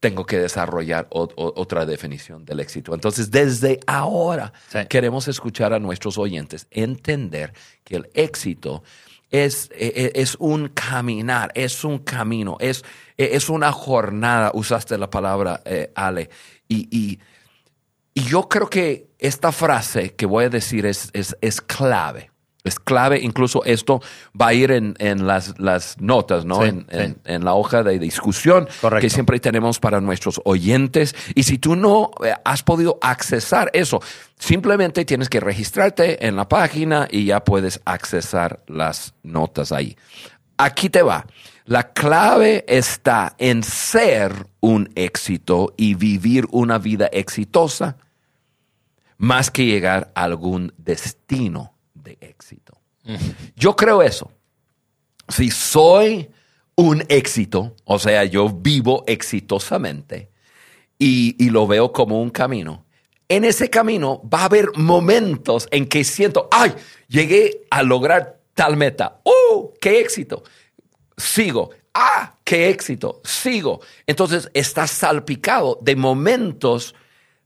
tengo 0.00 0.26
que 0.26 0.38
desarrollar 0.38 1.06
o- 1.10 1.22
o- 1.36 1.52
otra 1.60 1.86
definición 1.86 2.44
del 2.44 2.60
éxito. 2.60 2.94
Entonces, 2.94 3.30
desde 3.30 3.80
ahora 3.86 4.52
Sí. 4.68 4.80
queremos 4.88 5.26
escuchar 5.28 5.72
a 5.72 5.78
nuestros 5.78 6.18
oyentes, 6.18 6.66
entender 6.70 7.52
que 7.84 7.96
el 7.96 8.10
éxito 8.14 8.82
es, 9.30 9.70
e- 9.74 10.12
e- 10.14 10.20
es 10.22 10.36
un 10.38 10.68
caminar, 10.68 11.50
es 11.54 11.82
un 11.82 11.98
camino, 11.98 12.56
es, 12.60 12.84
e- 13.16 13.30
es 13.32 13.48
una 13.48 13.72
jornada, 13.72 14.50
usaste 14.54 14.96
la 14.98 15.10
palabra, 15.10 15.62
eh, 15.64 15.90
Ale, 15.96 16.30
y, 16.68 16.86
y- 16.96 17.18
y 18.14 18.22
yo 18.24 18.48
creo 18.48 18.68
que 18.70 19.08
esta 19.18 19.50
frase 19.50 20.14
que 20.14 20.26
voy 20.26 20.44
a 20.44 20.48
decir 20.48 20.86
es, 20.86 21.10
es, 21.12 21.36
es 21.40 21.60
clave. 21.60 22.30
Es 22.66 22.78
clave, 22.80 23.20
incluso 23.20 23.64
esto 23.64 24.00
va 24.40 24.48
a 24.48 24.54
ir 24.54 24.70
en, 24.72 24.94
en 24.98 25.26
las, 25.26 25.58
las 25.58 26.00
notas, 26.00 26.44
¿no? 26.44 26.62
Sí, 26.62 26.68
en, 26.68 26.80
sí. 26.80 26.86
en- 26.90 27.20
en 27.24 27.44
la 27.44 27.54
hoja 27.54 27.82
de 27.82 27.98
discusión 27.98 28.68
Correcto. 28.80 29.00
que 29.02 29.10
siempre 29.10 29.40
tenemos 29.40 29.78
para 29.78 30.00
nuestros 30.00 30.40
oyentes. 30.44 31.14
Y 31.34 31.44
si 31.44 31.58
tú 31.58 31.76
no 31.76 32.10
eh, 32.24 32.34
has 32.44 32.62
podido 32.62 32.98
accesar 33.00 33.70
eso, 33.72 34.00
simplemente 34.38 35.04
tienes 35.04 35.28
que 35.28 35.40
registrarte 35.40 36.26
en 36.26 36.36
la 36.36 36.48
página 36.48 37.06
y 37.10 37.26
ya 37.26 37.44
puedes 37.44 37.80
accesar 37.84 38.60
las 38.66 39.14
notas 39.22 39.72
ahí. 39.72 39.96
Aquí 40.58 40.90
te 40.90 41.02
va. 41.02 41.26
La 41.66 41.92
clave 41.92 42.64
está 42.68 43.34
en 43.38 43.62
ser 43.62 44.46
un 44.60 44.88
éxito 44.94 45.74
y 45.76 45.94
vivir 45.94 46.46
una 46.50 46.78
vida 46.78 47.08
exitosa 47.12 47.96
más 49.18 49.50
que 49.50 49.64
llegar 49.64 50.12
a 50.14 50.24
algún 50.24 50.72
destino 50.78 51.72
éxito. 52.20 52.80
Yo 53.54 53.76
creo 53.76 54.02
eso. 54.02 54.32
Si 55.28 55.50
soy 55.50 56.30
un 56.74 57.04
éxito, 57.08 57.74
o 57.84 57.98
sea, 57.98 58.24
yo 58.24 58.48
vivo 58.48 59.04
exitosamente 59.06 60.30
y, 60.98 61.36
y 61.44 61.50
lo 61.50 61.66
veo 61.66 61.92
como 61.92 62.20
un 62.20 62.30
camino, 62.30 62.84
en 63.28 63.44
ese 63.44 63.70
camino 63.70 64.22
va 64.32 64.42
a 64.42 64.44
haber 64.44 64.70
momentos 64.76 65.68
en 65.70 65.86
que 65.86 66.04
siento, 66.04 66.48
ay, 66.50 66.74
llegué 67.08 67.66
a 67.70 67.82
lograr 67.82 68.40
tal 68.54 68.76
meta. 68.76 69.20
¡Oh, 69.24 69.74
qué 69.80 70.00
éxito! 70.00 70.42
Sigo. 71.16 71.70
¡Ah, 71.94 72.36
qué 72.44 72.68
éxito! 72.68 73.20
Sigo. 73.24 73.80
Entonces 74.06 74.50
está 74.54 74.86
salpicado 74.86 75.78
de 75.82 75.96
momentos 75.96 76.94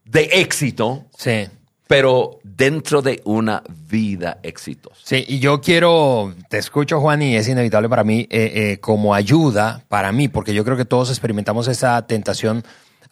de 0.05 0.25
éxito, 0.33 1.07
Sí. 1.17 1.49
Pero 1.91 2.39
dentro 2.45 3.03
de 3.03 3.21
una 3.25 3.65
vida 3.89 4.39
exitosa. 4.45 4.95
Sí, 5.03 5.25
y 5.27 5.41
yo 5.41 5.61
quiero, 5.61 6.33
te 6.49 6.57
escucho 6.59 7.01
Juan 7.01 7.21
y 7.21 7.35
es 7.35 7.49
inevitable 7.49 7.89
para 7.89 8.05
mí 8.05 8.29
eh, 8.31 8.53
eh, 8.55 8.79
como 8.81 9.13
ayuda 9.13 9.83
para 9.89 10.13
mí, 10.13 10.29
porque 10.29 10.55
yo 10.55 10.65
creo 10.65 10.77
que 10.77 10.85
todos 10.85 11.11
experimentamos 11.11 11.67
esa 11.67 12.07
tentación 12.07 12.63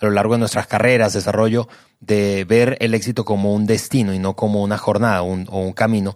a 0.00 0.04
lo 0.04 0.12
largo 0.12 0.35
de 0.35 0.38
nuestras 0.38 0.68
carreras, 0.68 1.12
desarrollo, 1.12 1.66
de 1.99 2.44
ver 2.44 2.76
el 2.78 2.94
éxito 2.94 3.25
como 3.25 3.52
un 3.52 3.66
destino 3.66 4.14
y 4.14 4.20
no 4.20 4.37
como 4.37 4.62
una 4.62 4.78
jornada 4.78 5.23
un- 5.23 5.49
o 5.50 5.58
un 5.58 5.73
camino. 5.73 6.14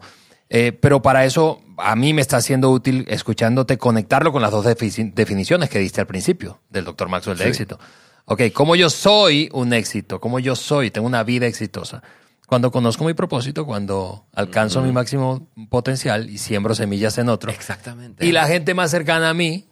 Eh, 0.49 0.71
pero 0.71 1.03
para 1.03 1.25
eso 1.25 1.63
a 1.79 1.97
mí 1.97 2.13
me 2.15 2.21
está 2.23 2.41
siendo 2.41 2.71
útil 2.71 3.07
escuchándote 3.09 3.77
conectarlo 3.77 4.31
con 4.31 4.41
las 4.41 4.53
dos 4.53 4.65
defi- 4.65 5.13
definiciones 5.13 5.69
que 5.69 5.81
diste 5.81 6.01
al 6.01 6.07
principio 6.07 6.61
del 6.71 6.85
doctor 6.85 7.09
Maxwell 7.09 7.37
de 7.39 7.43
Sí. 7.43 7.51
éxito. 7.51 7.81
Ok, 8.27 8.43
¿cómo 8.55 8.77
yo 8.77 8.89
soy 8.89 9.49
un 9.53 9.73
éxito? 9.73 10.21
¿Cómo 10.21 10.39
yo 10.39 10.55
soy? 10.55 10.93
Tengo 10.93 11.09
una 11.09 11.25
vida 11.25 11.47
exitosa. 11.49 12.05
Cuando 12.53 12.71
conozco 12.71 13.07
mi 13.07 13.15
propósito, 13.15 13.65
cuando 13.65 14.27
alcanzo 14.35 14.83
mi 14.83 14.93
máximo 14.93 15.49
potencial 15.71 16.29
y 16.29 16.37
siembro 16.37 16.75
semillas 16.75 17.17
en 17.17 17.31
otro. 17.31 17.51
Exactamente. 17.51 18.27
Y 18.27 18.33
la 18.33 18.47
gente 18.47 18.75
más 18.75 18.91
cercana 18.91 19.31
a 19.31 19.33
mí 19.33 19.67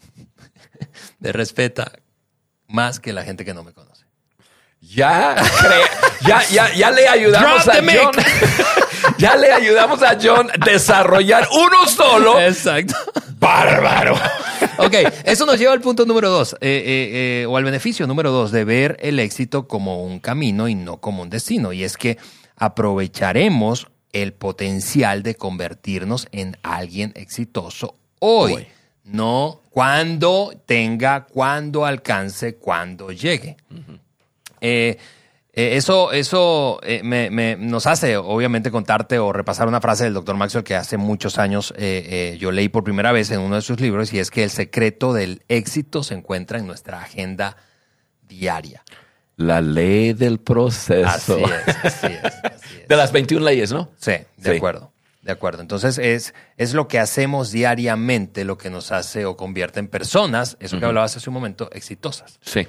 me 1.19 1.31
respeta 1.31 1.93
más 2.69 2.99
que 2.99 3.13
la 3.13 3.23
gente 3.23 3.45
que 3.45 3.53
no 3.53 3.65
me 3.65 3.75
conoce. 3.75 4.07
Ya, 4.81 5.37
ya, 6.27 6.43
ya, 6.49 6.75
ya 6.75 6.91
le 6.91 7.07
ayudamos 7.07 7.67
Drop 7.67 7.77
a 7.77 7.81
the. 7.83 7.99
John. 7.99 8.15
ya 9.19 9.37
le 9.37 9.53
ayudamos 9.53 10.03
a 10.03 10.17
John 10.19 10.49
a 10.51 10.65
desarrollar 10.65 11.49
uno 11.53 11.87
solo. 11.87 12.41
Exacto. 12.41 12.95
Bárbaro. 13.39 14.15
Ok, 14.79 14.95
eso 15.25 15.45
nos 15.45 15.59
lleva 15.59 15.75
al 15.75 15.83
punto 15.83 16.07
número 16.07 16.31
dos, 16.31 16.55
eh, 16.55 16.57
eh, 16.63 17.43
eh, 17.43 17.47
o 17.47 17.59
al 17.59 17.65
beneficio 17.65 18.07
número 18.07 18.31
dos, 18.31 18.53
de 18.53 18.65
ver 18.65 18.97
el 19.01 19.19
éxito 19.19 19.69
como 19.69 20.03
un 20.03 20.19
camino 20.19 20.67
y 20.67 20.75
no 20.75 20.97
como 20.97 21.23
un 21.23 21.29
destino. 21.29 21.75
Y 21.75 21.85
es 21.85 21.99
que 21.99 22.17
aprovecharemos 22.61 23.89
el 24.13 24.33
potencial 24.33 25.23
de 25.23 25.35
convertirnos 25.35 26.29
en 26.33 26.57
alguien 26.63 27.13
exitoso 27.17 27.97
hoy, 28.21 28.53
Hoy. 28.53 28.67
no 29.05 29.61
cuando 29.71 30.53
tenga, 30.67 31.25
cuando 31.27 31.85
alcance, 31.87 32.57
cuando 32.57 33.13
llegue. 33.13 33.57
Eh, 34.61 34.99
eh, 35.53 35.77
eso 35.77 36.13
eso 36.13 36.81
eh, 36.83 37.03
me- 37.03 37.31
me- 37.31 37.57
nos 37.57 37.87
hace, 37.87 38.17
obviamente, 38.17 38.71
contarte 38.71 39.19
o 39.19 39.33
repasar 39.33 39.67
una 39.69 39.81
frase 39.81 40.05
del 40.05 40.15
doctor 40.15 40.37
Maxwell 40.37 40.65
que 40.65 40.75
hace 40.75 40.97
muchos 40.97 41.39
años 41.39 41.73
eh, 41.77 42.37
yo 42.41 42.51
leí 42.53 42.69
por 42.69 42.85
primera 42.85 43.11
vez 43.13 43.31
en 43.31 43.41
uno 43.41 43.57
de 43.57 43.63
sus 43.63 43.81
libros, 43.81 44.13
y 44.13 44.19
es 44.19 44.31
que 44.31 44.45
el 44.45 44.51
secreto 44.51 45.13
del 45.13 45.43
éxito 45.49 46.03
se 46.03 46.15
encuentra 46.15 46.59
en 46.59 46.67
nuestra 46.67 47.01
agenda 47.01 47.57
diaria. 48.29 48.83
La 49.41 49.61
ley 49.61 50.13
del 50.13 50.39
proceso. 50.39 51.09
Así 51.09 51.33
es, 51.33 51.77
así 51.85 52.07
es, 52.07 52.25
así 52.25 52.77
es. 52.83 52.89
De 52.89 52.97
las 52.97 53.11
21 53.13 53.45
leyes, 53.45 53.73
¿no? 53.73 53.89
Sí, 53.99 54.13
de 54.37 54.51
Sí. 54.51 54.57
acuerdo. 54.57 54.93
De 55.23 55.33
acuerdo. 55.33 55.61
Entonces 55.63 55.99
es, 55.99 56.35
es 56.57 56.75
lo 56.75 56.89
que 56.89 56.99
hacemos 56.99 57.51
diariamente 57.53 58.45
lo 58.45 58.59
que 58.59 58.69
nos 58.71 58.91
hace 58.93 59.25
o 59.27 59.37
convierte 59.37 59.79
en 59.81 59.89
personas, 59.89 60.57
eso 60.61 60.79
que 60.79 60.87
hablabas 60.87 61.17
hace 61.17 61.31
un 61.31 61.35
momento, 61.35 61.71
exitosas. 61.73 62.39
Sí. 62.45 62.67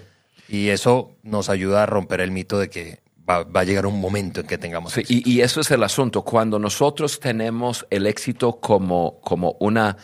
Y 0.48 0.70
eso 0.70 1.12
nos 1.24 1.50
ayuda 1.50 1.84
a 1.84 1.86
romper 1.86 2.20
el 2.22 2.32
mito 2.32 2.60
de 2.60 2.70
que 2.70 3.00
va, 3.30 3.44
va 3.44 3.62
a 3.62 3.64
llegar 3.64 3.86
un 3.86 4.00
momento 4.00 4.42
en 4.42 4.48
que 4.48 4.58
tengamos 4.58 4.94
Sí, 4.94 5.02
éxito. 5.02 5.30
y, 5.30 5.34
y 5.34 5.42
eso 5.42 5.62
es 5.62 5.72
el 5.72 5.82
asunto. 5.84 6.24
Cuando 6.24 6.60
nosotros 6.60 7.20
tenemos 7.20 7.86
el 7.90 8.06
éxito 8.06 8.60
como, 8.60 9.20
como, 9.22 9.56
una, 9.60 9.98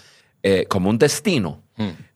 eh, 0.44 0.66
como 0.68 0.90
un 0.90 0.98
destino, 0.98 1.64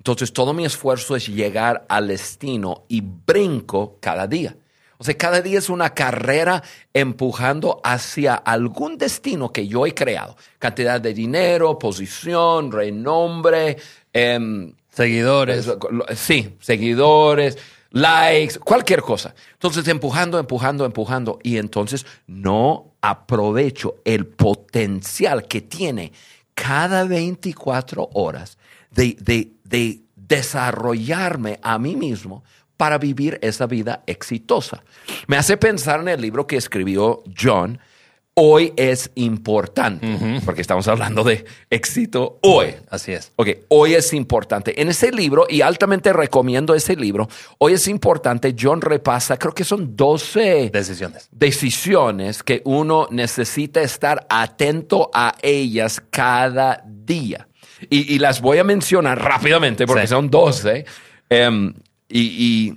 Entonces 0.02 0.34
todo 0.34 0.52
mi 0.52 0.66
esfuerzo 0.66 1.16
es 1.16 1.28
llegar 1.28 1.86
al 1.88 2.08
destino 2.08 2.86
y 2.88 3.02
brinco 3.02 4.00
cada 4.00 4.26
día. 4.26 4.58
O 4.98 5.04
sea, 5.04 5.16
cada 5.16 5.44
día 5.44 5.60
es 5.60 5.70
una 5.70 5.94
carrera 5.94 6.64
empujando 6.92 7.80
hacia 7.84 8.34
algún 8.34 8.98
destino 8.98 9.54
que 9.54 9.68
yo 9.68 9.86
he 9.86 9.94
creado. 9.94 10.36
Cantidad 10.58 11.00
de 11.00 11.14
dinero, 11.14 11.78
posición, 11.78 12.72
renombre. 12.72 13.78
Em, 14.12 14.74
seguidores. 14.90 15.72
Sí, 16.16 16.58
seguidores, 16.60 17.60
likes, 17.92 18.58
cualquier 18.58 19.04
cosa. 19.04 19.36
Entonces, 19.54 19.88
empujando, 19.88 20.40
empujando, 20.40 20.84
empujando. 20.84 21.38
Y 21.44 21.58
entonces 21.58 22.08
no 22.26 22.96
aprovecho 23.02 23.98
el 24.04 24.26
potencial 24.26 25.48
que 25.48 25.62
tiene 25.62 26.12
cada 26.56 27.04
24 27.04 28.10
horas 28.14 28.58
de, 28.92 29.16
de, 29.20 29.52
de 29.72 30.02
desarrollarme 30.16 31.60
a 31.64 31.80
mí 31.80 31.96
mismo 31.96 32.44
para 32.78 32.98
vivir 32.98 33.40
esa 33.42 33.66
vida 33.66 34.04
exitosa. 34.06 34.84
Me 35.28 35.38
hace 35.38 35.58
pensar 35.58 36.00
en 36.02 36.10
el 36.10 36.22
libro 36.22 36.48
que 36.48 36.58
escribió 36.58 37.24
John, 37.40 37.80
Hoy 38.34 38.72
es 38.78 39.12
importante, 39.16 40.40
porque 40.46 40.62
estamos 40.62 40.88
hablando 40.88 41.26
de 41.26 41.44
éxito 41.70 42.40
hoy. 42.42 42.68
Así 42.90 43.12
es. 43.12 43.34
Ok, 43.36 43.50
hoy 43.68 43.94
es 43.94 44.14
importante. 44.14 44.82
En 44.82 44.88
ese 44.88 45.12
libro, 45.12 45.46
y 45.50 45.60
altamente 45.60 46.14
recomiendo 46.14 46.74
ese 46.74 46.96
libro, 46.96 47.28
Hoy 47.58 47.74
es 47.74 47.90
importante, 47.90 48.56
John 48.58 48.80
repasa, 48.80 49.36
creo 49.38 49.54
que 49.54 49.66
son 49.66 49.98
12 49.98 50.70
decisiones. 50.72 51.28
Decisiones 51.30 52.42
que 52.42 52.62
uno 52.64 53.08
necesita 53.12 53.82
estar 53.82 54.26
atento 54.30 55.12
a 55.14 55.36
ellas 55.42 56.02
cada 56.10 56.82
día. 56.88 57.50
Y, 57.90 58.20
las 58.20 58.42
voy 58.42 58.60
a 58.60 58.64
mencionar 58.64 59.22
rápidamente 59.22 59.86
porque 59.86 60.08
son 60.08 60.30
12. 60.30 60.86
Em, 61.30 61.74
y, 62.08 62.76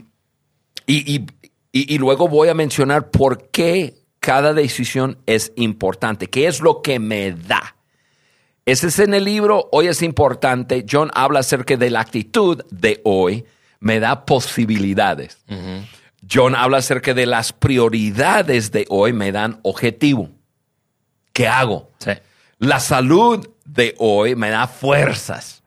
y, 0.86 1.98
luego 1.98 2.28
voy 2.28 2.48
a 2.48 2.54
mencionar 2.54 3.10
por 3.10 3.50
qué 3.50 3.94
cada 4.20 4.54
decisión 4.54 5.18
es 5.26 5.52
importante, 5.56 6.28
qué 6.28 6.46
es 6.46 6.60
lo 6.60 6.80
que 6.80 6.98
me 6.98 7.32
da. 7.32 7.76
Ese 8.64 8.86
es 8.86 8.98
en 8.98 9.12
el 9.12 9.24
libro, 9.24 9.68
hoy 9.72 9.88
es 9.88 10.00
importante. 10.00 10.86
John 10.90 11.10
habla 11.14 11.40
acerca 11.40 11.76
de 11.76 11.90
la 11.90 12.00
actitud 12.00 12.64
de 12.70 13.02
hoy, 13.04 13.44
me 13.80 14.00
da 14.00 14.24
posibilidades. 14.24 15.44
John 16.30 16.54
habla 16.54 16.78
acerca 16.78 17.12
de 17.12 17.26
las 17.26 17.52
prioridades 17.52 18.70
de 18.70 18.86
hoy, 18.88 19.12
me 19.12 19.32
dan 19.32 19.60
objetivo. 19.62 20.30
¿Qué 21.34 21.48
hago? 21.48 21.90
La 22.58 22.80
salud 22.80 23.46
de 23.74 23.94
hoy 23.98 24.36
me 24.36 24.50
da 24.50 24.66
fuerzas. 24.66 25.62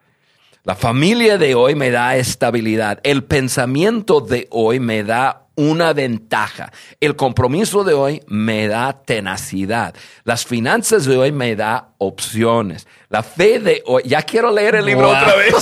La 0.63 0.75
familia 0.75 1.37
de 1.37 1.55
hoy 1.55 1.75
me 1.75 1.91
da 1.91 2.17
estabilidad. 2.17 2.99
El 3.03 3.23
pensamiento 3.23 4.19
de 4.19 4.47
hoy 4.51 4.79
me 4.79 5.03
da 5.03 5.47
una 5.55 5.93
ventaja. 5.93 6.71
El 6.99 7.15
compromiso 7.15 7.83
de 7.83 7.93
hoy 7.93 8.23
me 8.27 8.67
da 8.67 9.01
tenacidad. 9.03 9.95
Las 10.23 10.45
finanzas 10.45 11.05
de 11.05 11.17
hoy 11.17 11.31
me 11.31 11.55
da 11.55 11.89
opciones. 11.97 12.87
La 13.09 13.23
fe 13.23 13.59
de 13.59 13.81
hoy, 13.85 14.03
ya 14.05 14.21
quiero 14.21 14.51
leer 14.51 14.75
el 14.75 14.85
libro 14.85 15.09
otra 15.09 15.35
vez. 15.35 15.55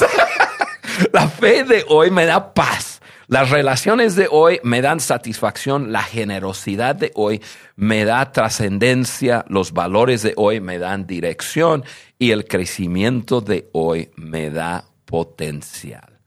La 1.11 1.27
fe 1.27 1.63
de 1.63 1.85
hoy 1.87 2.09
me 2.09 2.25
da 2.25 2.53
paz. 2.53 2.94
Las 3.27 3.49
relaciones 3.49 4.15
de 4.15 4.27
hoy 4.29 4.59
me 4.63 4.81
dan 4.81 4.99
satisfacción, 4.99 5.91
la 5.91 6.03
generosidad 6.03 6.95
de 6.95 7.11
hoy 7.15 7.41
me 7.75 8.05
da 8.05 8.31
trascendencia, 8.31 9.45
los 9.49 9.71
valores 9.71 10.21
de 10.21 10.33
hoy 10.37 10.61
me 10.61 10.77
dan 10.77 11.07
dirección 11.07 11.83
y 12.19 12.31
el 12.31 12.45
crecimiento 12.45 13.41
de 13.41 13.67
hoy 13.73 14.11
me 14.15 14.51
da 14.51 14.85
potencial. 15.05 16.19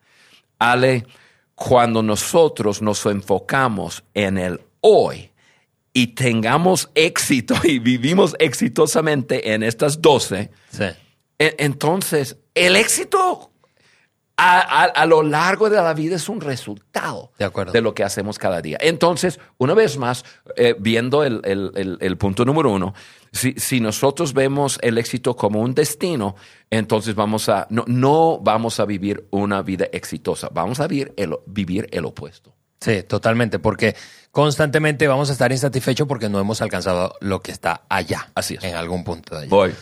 Ale, 0.59 1.07
cuando 1.55 2.03
nosotros 2.03 2.83
nos 2.83 3.07
enfocamos 3.07 4.03
en 4.15 4.39
el 4.39 4.61
hoy 4.81 5.31
y 5.93 6.09
tengamos 6.09 6.91
éxito 6.95 7.55
y 7.63 7.79
vivimos 7.79 8.35
exitosamente 8.41 9.53
en 9.53 9.63
estas 9.63 10.03
12, 10.03 10.51
e, 11.39 11.55
entonces 11.59 12.37
el 12.55 12.75
éxito 12.75 13.53
a, 14.39 15.07
lo 15.07 15.23
largo 15.23 15.69
de 15.69 15.77
la 15.77 15.93
vida 15.95 16.17
es 16.17 16.29
un 16.29 16.41
resultado 16.41 17.33
de, 17.39 17.81
lo 17.81 17.93
que 17.93 18.05
hacemos 18.05 18.39
cada 18.39 18.63
día. 18.63 18.79
Entonces, 18.81 19.41
una 19.59 19.75
vez 19.75 19.99
más, 19.99 20.25
eh, 20.57 20.77
viendo 20.79 21.25
el, 21.25 22.17
punto 22.19 22.45
número 22.45 22.71
uno, 22.71 22.95
si, 23.33 23.81
nosotros 23.81 24.33
vemos 24.33 24.79
el 24.81 24.97
éxito 24.99 25.35
como 25.35 25.61
un 25.61 25.75
destino, 25.75 26.37
entonces 26.71 27.17
vamos 27.17 27.49
a, 27.49 27.67
no, 27.71 27.85
no 27.89 28.39
vamos 28.41 28.79
a 28.79 28.85
vivir 28.85 29.27
una 29.31 29.63
vida 29.63 29.87
exitosa, 29.93 30.49
vamos 30.53 30.79
a 30.79 30.87
vivir 30.87 31.13
el, 31.17 31.35
vivir 31.47 31.89
el 31.91 32.05
opuesto. 32.05 32.55
Sí, 32.81 33.03
totalmente, 33.03 33.59
porque 33.59 33.97
constantemente 34.31 35.09
vamos 35.09 35.31
a 35.31 35.33
estar 35.33 35.51
insatisfechos 35.51 36.07
porque 36.07 36.29
no 36.29 36.39
hemos 36.39 36.63
alcanzado 36.63 37.15
lo 37.21 37.41
que 37.41 37.51
está 37.51 37.83
allá. 37.89 38.31
Así 38.37 38.55
es. 38.55 38.63
En 38.63 38.77
algún 38.77 39.03
punto 39.03 39.35
de 39.35 39.43
allá. 39.43 39.51
Voy. 39.51 39.75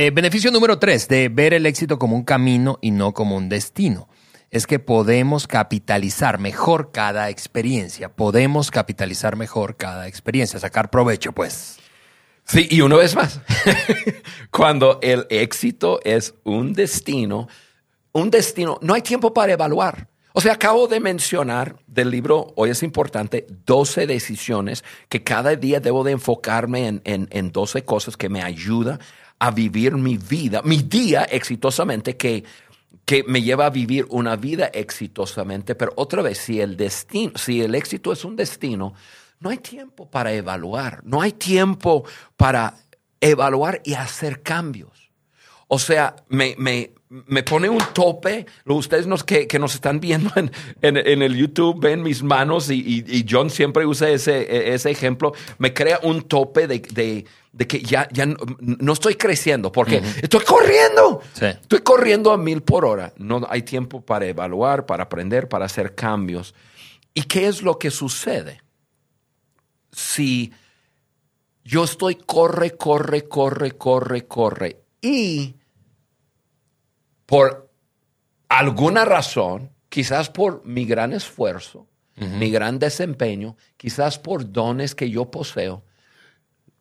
Eh, 0.00 0.12
beneficio 0.12 0.52
número 0.52 0.78
tres 0.78 1.08
de 1.08 1.28
ver 1.28 1.52
el 1.52 1.66
éxito 1.66 1.98
como 1.98 2.14
un 2.14 2.22
camino 2.22 2.78
y 2.80 2.92
no 2.92 3.12
como 3.12 3.36
un 3.36 3.48
destino 3.48 4.08
es 4.48 4.68
que 4.68 4.78
podemos 4.78 5.48
capitalizar 5.48 6.38
mejor 6.38 6.92
cada 6.92 7.30
experiencia. 7.30 8.08
Podemos 8.08 8.70
capitalizar 8.70 9.34
mejor 9.34 9.76
cada 9.76 10.06
experiencia, 10.06 10.60
sacar 10.60 10.90
provecho, 10.90 11.32
pues. 11.32 11.80
Sí, 12.44 12.68
y 12.70 12.80
una 12.80 12.94
vez 12.94 13.16
más, 13.16 13.40
cuando 14.52 15.00
el 15.02 15.26
éxito 15.30 15.98
es 16.04 16.32
un 16.44 16.74
destino, 16.74 17.48
un 18.12 18.30
destino, 18.30 18.78
no 18.80 18.94
hay 18.94 19.02
tiempo 19.02 19.34
para 19.34 19.54
evaluar. 19.54 20.06
O 20.32 20.40
sea, 20.40 20.52
acabo 20.52 20.86
de 20.86 21.00
mencionar 21.00 21.74
del 21.88 22.12
libro, 22.12 22.52
hoy 22.54 22.70
es 22.70 22.84
importante, 22.84 23.48
12 23.66 24.06
decisiones 24.06 24.84
que 25.08 25.24
cada 25.24 25.56
día 25.56 25.80
debo 25.80 26.04
de 26.04 26.12
enfocarme 26.12 26.86
en, 26.86 27.02
en, 27.04 27.26
en 27.32 27.50
12 27.50 27.82
cosas 27.82 28.16
que 28.16 28.28
me 28.28 28.44
ayudan 28.44 29.00
a 29.38 29.50
vivir 29.50 29.94
mi 29.94 30.16
vida, 30.16 30.62
mi 30.62 30.78
día 30.78 31.24
exitosamente, 31.24 32.16
que 32.16 32.44
que 33.08 33.24
me 33.24 33.40
lleva 33.40 33.64
a 33.64 33.70
vivir 33.70 34.04
una 34.10 34.36
vida 34.36 34.66
exitosamente, 34.66 35.74
pero 35.74 35.94
otra 35.96 36.20
vez, 36.20 36.36
si 36.36 36.60
el 36.60 36.76
destino, 36.76 37.32
si 37.36 37.62
el 37.62 37.74
éxito 37.74 38.12
es 38.12 38.22
un 38.22 38.36
destino, 38.36 38.92
no 39.40 39.48
hay 39.48 39.56
tiempo 39.56 40.10
para 40.10 40.30
evaluar, 40.34 41.00
no 41.04 41.22
hay 41.22 41.32
tiempo 41.32 42.04
para 42.36 42.74
evaluar 43.18 43.80
y 43.82 43.94
hacer 43.94 44.42
cambios. 44.42 44.97
O 45.68 45.78
sea, 45.78 46.16
me, 46.28 46.54
me, 46.58 46.92
me 47.08 47.42
pone 47.42 47.68
un 47.68 47.82
tope. 47.92 48.46
Ustedes 48.64 49.06
nos, 49.06 49.22
que, 49.22 49.46
que 49.46 49.58
nos 49.58 49.74
están 49.74 50.00
viendo 50.00 50.30
en, 50.36 50.50
en, 50.80 51.22
el 51.22 51.36
YouTube 51.36 51.80
ven 51.80 52.02
mis 52.02 52.22
manos 52.22 52.70
y, 52.70 53.04
y, 53.06 53.26
John 53.28 53.50
siempre 53.50 53.84
usa 53.86 54.08
ese, 54.08 54.72
ese 54.74 54.90
ejemplo. 54.90 55.32
Me 55.58 55.74
crea 55.74 56.00
un 56.02 56.22
tope 56.22 56.66
de, 56.66 56.80
de, 56.80 57.26
de 57.52 57.66
que 57.66 57.80
ya, 57.80 58.08
ya 58.12 58.24
no, 58.26 58.92
estoy 58.92 59.16
creciendo 59.16 59.70
porque 59.70 60.02
estoy 60.22 60.44
corriendo. 60.44 61.20
Estoy 61.38 61.80
corriendo 61.80 62.32
a 62.32 62.38
mil 62.38 62.62
por 62.62 62.86
hora. 62.86 63.12
No 63.18 63.46
hay 63.48 63.62
tiempo 63.62 64.00
para 64.00 64.26
evaluar, 64.26 64.86
para 64.86 65.04
aprender, 65.04 65.48
para 65.48 65.66
hacer 65.66 65.94
cambios. 65.94 66.54
¿Y 67.12 67.22
qué 67.24 67.46
es 67.46 67.62
lo 67.62 67.78
que 67.78 67.90
sucede? 67.90 68.62
Si 69.92 70.52
yo 71.62 71.84
estoy 71.84 72.14
corre, 72.14 72.70
corre, 72.70 73.28
corre, 73.28 73.72
corre, 73.72 74.26
corre 74.26 74.82
y 75.00 75.57
por 77.28 77.70
alguna 78.48 79.04
razón, 79.04 79.70
quizás 79.90 80.30
por 80.30 80.64
mi 80.64 80.86
gran 80.86 81.12
esfuerzo, 81.12 81.86
mi 82.16 82.50
gran 82.50 82.78
desempeño, 82.78 83.54
quizás 83.76 84.18
por 84.18 84.50
dones 84.50 84.94
que 84.94 85.10
yo 85.10 85.30
poseo, 85.30 85.84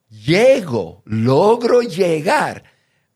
llego, 0.10 1.04
logro 1.04 1.82
llegar 1.82 2.64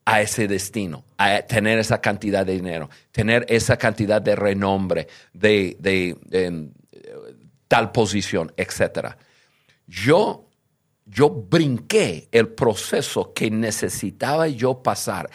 a 0.04 0.20
ese 0.20 0.46
destino, 0.50 1.06
a 1.18 1.42
tener 1.44 1.80
esa 1.80 2.02
cantidad 2.02 2.46
de 2.46 2.52
dinero, 2.52 2.90
tener 3.14 3.46
esa 3.48 3.78
cantidad 3.78 4.22
de 4.22 4.36
renombre, 4.36 5.08
de, 5.32 6.18
tal 7.70 7.94
posición, 7.94 8.52
etc. 8.58 9.16
Yo, 9.88 10.50
yo 11.06 11.30
brinqué 11.30 12.28
el 12.34 12.50
proceso 12.50 13.34
que 13.34 13.50
necesitaba 13.50 14.50
yo 14.50 14.84
pasar 14.84 15.30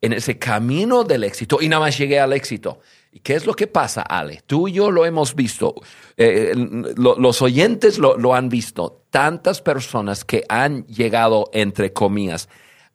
en 0.00 0.12
ese 0.12 0.38
camino 0.38 1.04
del 1.04 1.24
éxito 1.24 1.58
y 1.60 1.68
nada 1.68 1.80
más 1.80 1.98
llegué 1.98 2.20
al 2.20 2.32
éxito. 2.32 2.80
¿Y 3.12 3.20
qué 3.20 3.34
es 3.34 3.44
lo 3.44 3.54
que 3.54 3.66
pasa, 3.66 4.02
Ale? 4.02 4.42
Tú 4.46 4.68
y 4.68 4.72
yo 4.72 4.90
lo 4.90 5.04
hemos 5.04 5.34
visto, 5.34 5.74
eh, 6.16 6.54
los 6.96 7.42
oyentes 7.42 7.98
lo, 7.98 8.34
han 8.34 8.48
visto, 8.48 9.04
tantas 9.10 9.60
personas 9.60 10.24
que 10.24 10.44
han 10.48 10.86
llegado, 10.86 11.50
entre 11.52 11.92
comillas, 11.92 12.48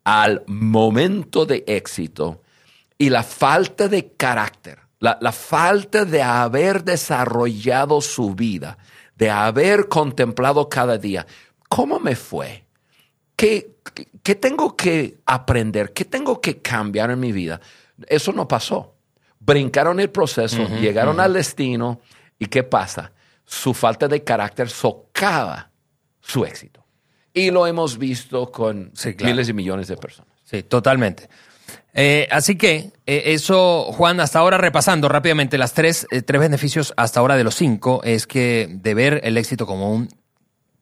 al 0.06 0.44
momento 0.48 1.46
de 1.46 1.64
éxito 1.68 2.42
y 2.98 3.10
la 3.10 3.24
falta 3.24 3.90
de 3.90 4.14
carácter, 4.14 4.80
la, 5.00 5.18
la 5.20 5.34
falta 5.34 6.06
de 6.06 6.22
haber 6.22 6.86
desarrollado 6.86 8.00
su 8.00 8.36
vida, 8.36 8.78
de 9.18 9.30
haber 9.30 9.90
contemplado 9.90 10.70
cada 10.70 10.98
día, 10.98 11.28
¿cómo 11.68 12.00
me 12.00 12.16
fue? 12.16 12.64
¿Qué, 13.36 13.75
¿Qué 14.24 14.36
tengo 14.36 14.76
que 14.76 15.20
aprender? 15.26 15.94
¿Qué 15.94 16.06
tengo 16.06 16.42
que 16.42 16.62
cambiar 16.62 17.12
en 17.12 17.20
mi 17.20 17.32
vida? 17.32 17.62
Eso 18.08 18.32
no 18.32 18.48
pasó. 18.48 18.96
brincaron 19.40 20.00
el 20.00 20.10
proceso, 20.10 20.68
llegaron 20.80 21.20
al 21.20 21.34
destino 21.34 22.02
y 22.40 22.48
¿qué 22.48 22.64
pasa? 22.64 23.12
Su 23.46 23.74
falta 23.74 24.08
de 24.08 24.24
carácter 24.24 24.70
socava 24.70 25.70
su 26.20 26.46
éxito. 26.46 26.84
Y 27.34 27.52
lo 27.52 27.68
hemos 27.68 27.98
visto 27.98 28.52
con 28.52 28.92
miles 29.20 29.50
y 29.50 29.54
millones 29.54 29.88
de 29.88 29.98
personas. 29.98 30.34
Sí, 30.44 30.64
totalmente. 30.64 31.30
Eh, 31.94 32.28
así 32.32 32.58
que 32.58 32.92
eh, 33.06 33.24
eso, 33.28 33.92
Juan, 33.94 34.20
hasta 34.20 34.40
ahora 34.40 34.58
repasando 34.58 35.08
rápidamente 35.08 35.58
las 35.58 35.74
tres, 35.74 36.08
eh, 36.12 36.22
tres 36.22 36.42
beneficios 36.42 36.94
hasta 36.98 37.20
ahora 37.20 37.38
de 37.38 37.44
los 37.44 37.56
cinco, 37.56 38.02
es 38.04 38.28
que 38.28 38.68
de 38.70 38.94
ver 38.94 39.22
el 39.24 39.38
éxito 39.38 39.66
como 39.66 39.94
un 39.94 40.10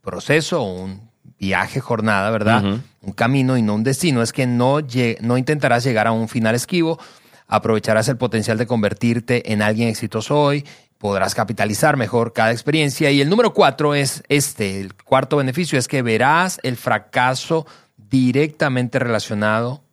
proceso, 0.01 0.63
un 0.63 1.12
viaje, 1.43 1.79
jornada, 1.79 2.32
¿verdad? 2.32 2.63
Un 3.01 3.13
camino 3.13 3.58
y 3.58 3.62
no 3.62 3.75
un 3.75 3.84
destino, 3.84 4.21
es 4.21 4.32
que 4.32 4.47
no, 4.47 4.79
no 5.21 5.38
intentarás 5.38 5.84
llegar 5.84 6.08
a 6.08 6.12
un 6.12 6.29
final 6.29 6.56
esquivo, 6.56 6.99
aprovecharás 7.47 8.08
el 8.08 8.17
potencial 8.17 8.58
de 8.58 8.65
convertirte 8.65 9.51
en 9.51 9.62
alguien 9.62 9.89
exitoso 9.89 10.39
hoy, 10.39 10.65
podrás 10.97 11.36
capitalizar 11.36 11.97
mejor 11.97 12.32
cada 12.32 12.51
experiencia. 12.51 13.12
Y 13.12 13.19
el 13.19 13.29
número 13.29 13.53
cuatro 13.53 13.93
es 13.93 14.23
este, 14.29 14.79
el 14.79 14.93
cuarto 14.93 15.38
beneficio 15.38 15.77
es 15.77 15.89
que 15.89 16.01
verás 16.01 16.60
el 16.63 16.77
fracaso 16.77 17.67
directamente 17.97 18.99
relacionado 18.99 19.84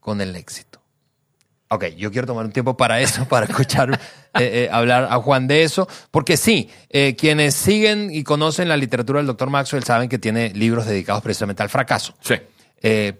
con 0.00 0.20
el 0.20 0.34
éxito. 0.34 0.65
Ok, 1.68 1.86
yo 1.96 2.12
quiero 2.12 2.28
tomar 2.28 2.44
un 2.44 2.52
tiempo 2.52 2.76
para 2.76 3.00
eso, 3.00 3.24
para 3.28 3.46
escuchar 3.46 3.92
eh, 3.92 3.98
eh, 4.38 4.68
hablar 4.70 5.08
a 5.10 5.16
Juan 5.16 5.48
de 5.48 5.64
eso, 5.64 5.88
porque 6.10 6.36
sí, 6.36 6.70
eh, 6.90 7.16
quienes 7.16 7.54
siguen 7.54 8.10
y 8.12 8.22
conocen 8.22 8.68
la 8.68 8.76
literatura 8.76 9.18
del 9.18 9.26
doctor 9.26 9.50
Maxwell 9.50 9.82
saben 9.82 10.08
que 10.08 10.18
tiene 10.18 10.50
libros 10.50 10.86
dedicados 10.86 11.22
precisamente 11.22 11.62
al 11.62 11.68
fracaso. 11.68 12.14
Sí. 12.20 12.36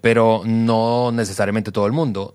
pero 0.00 0.42
no 0.44 1.11
necesariamente 1.11 1.72
todo 1.72 1.87
el 1.87 1.92
mundo 1.92 2.32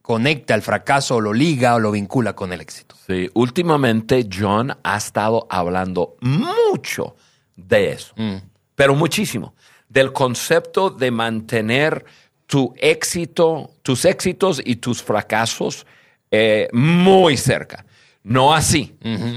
conecta 0.00 0.54
el 0.54 0.62
fracaso 0.62 1.16
o 1.16 1.20
lo 1.20 1.34
liga 1.34 1.74
o 1.74 1.78
lo 1.78 1.90
vincula 1.90 2.34
con 2.34 2.52
el 2.52 2.62
éxito. 2.62 2.96
Sí, 3.06 3.28
últimamente 3.34 4.26
John 4.32 4.74
ha 4.82 4.96
estado 4.96 5.46
hablando 5.50 6.16
mucho 6.20 7.16
de 7.56 7.92
eso, 7.92 8.14
mm. 8.16 8.36
pero 8.74 8.94
muchísimo, 8.94 9.54
del 9.88 10.12
concepto 10.12 10.88
de 10.88 11.10
mantener 11.10 12.06
tu 12.50 12.74
éxito, 12.78 13.70
tus 13.82 14.04
éxitos 14.04 14.60
y 14.64 14.76
tus 14.76 15.04
fracasos 15.04 15.86
eh, 16.32 16.68
muy 16.72 17.36
cerca. 17.36 17.86
No 18.24 18.52
así. 18.52 18.96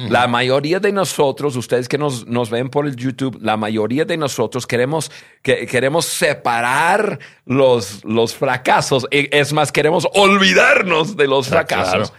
La 0.09 0.27
mayoría 0.27 0.79
de 0.79 0.91
nosotros, 0.91 1.55
ustedes 1.55 1.87
que 1.87 1.99
nos, 1.99 2.25
ven 2.49 2.69
por 2.69 2.87
el 2.87 2.95
YouTube, 2.95 3.37
la 3.39 3.55
mayoría 3.55 4.03
de 4.03 4.17
nosotros 4.17 4.65
queremos, 4.65 5.11
que, 5.43 5.67
queremos 5.67 6.05
separar 6.05 7.19
los, 7.45 8.03
los 8.03 8.33
fracasos. 8.33 9.05
E, 9.11 9.29
es 9.31 9.53
más, 9.53 9.71
queremos 9.71 10.07
olvidarnos 10.15 11.15
de 11.15 11.27
los 11.27 11.47
fracasos. 11.47 12.11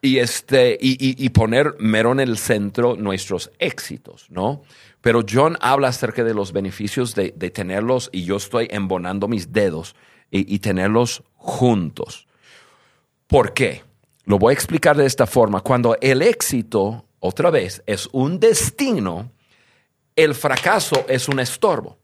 Y, 0.00 0.18
este, 0.18 0.78
y, 0.80 1.28
poner 1.28 1.74
mero 1.78 2.12
en 2.12 2.20
el 2.20 2.38
centro 2.38 2.96
nuestros 2.96 3.50
éxitos, 3.58 4.30
¿no? 4.30 4.62
Pero 5.02 5.22
John 5.28 5.58
habla 5.60 5.88
acerca 5.88 6.24
de 6.24 6.32
los 6.32 6.52
beneficios 6.52 7.14
de, 7.14 7.34
de 7.36 7.50
tenerlos 7.50 8.08
y 8.12 8.24
yo 8.24 8.36
estoy 8.36 8.66
embonando 8.70 9.28
mis 9.28 9.52
dedos 9.52 9.94
y, 10.30 10.58
tenerlos 10.58 11.22
juntos. 11.36 12.26
¿Por 13.26 13.54
qué? 13.54 13.82
Lo 14.24 14.38
voy 14.38 14.52
a 14.52 14.54
explicar 14.54 14.96
de 14.96 15.06
esta 15.06 15.26
forma. 15.26 15.60
Cuando 15.60 15.96
el 16.00 16.22
éxito, 16.22 17.06
otra 17.20 17.50
vez, 17.50 17.82
es 17.86 18.08
un 18.12 18.38
destino, 18.38 19.30
el 20.16 20.34
fracaso 20.34 21.06
es 21.08 21.28
un 21.28 21.40
estorbo. 21.40 21.98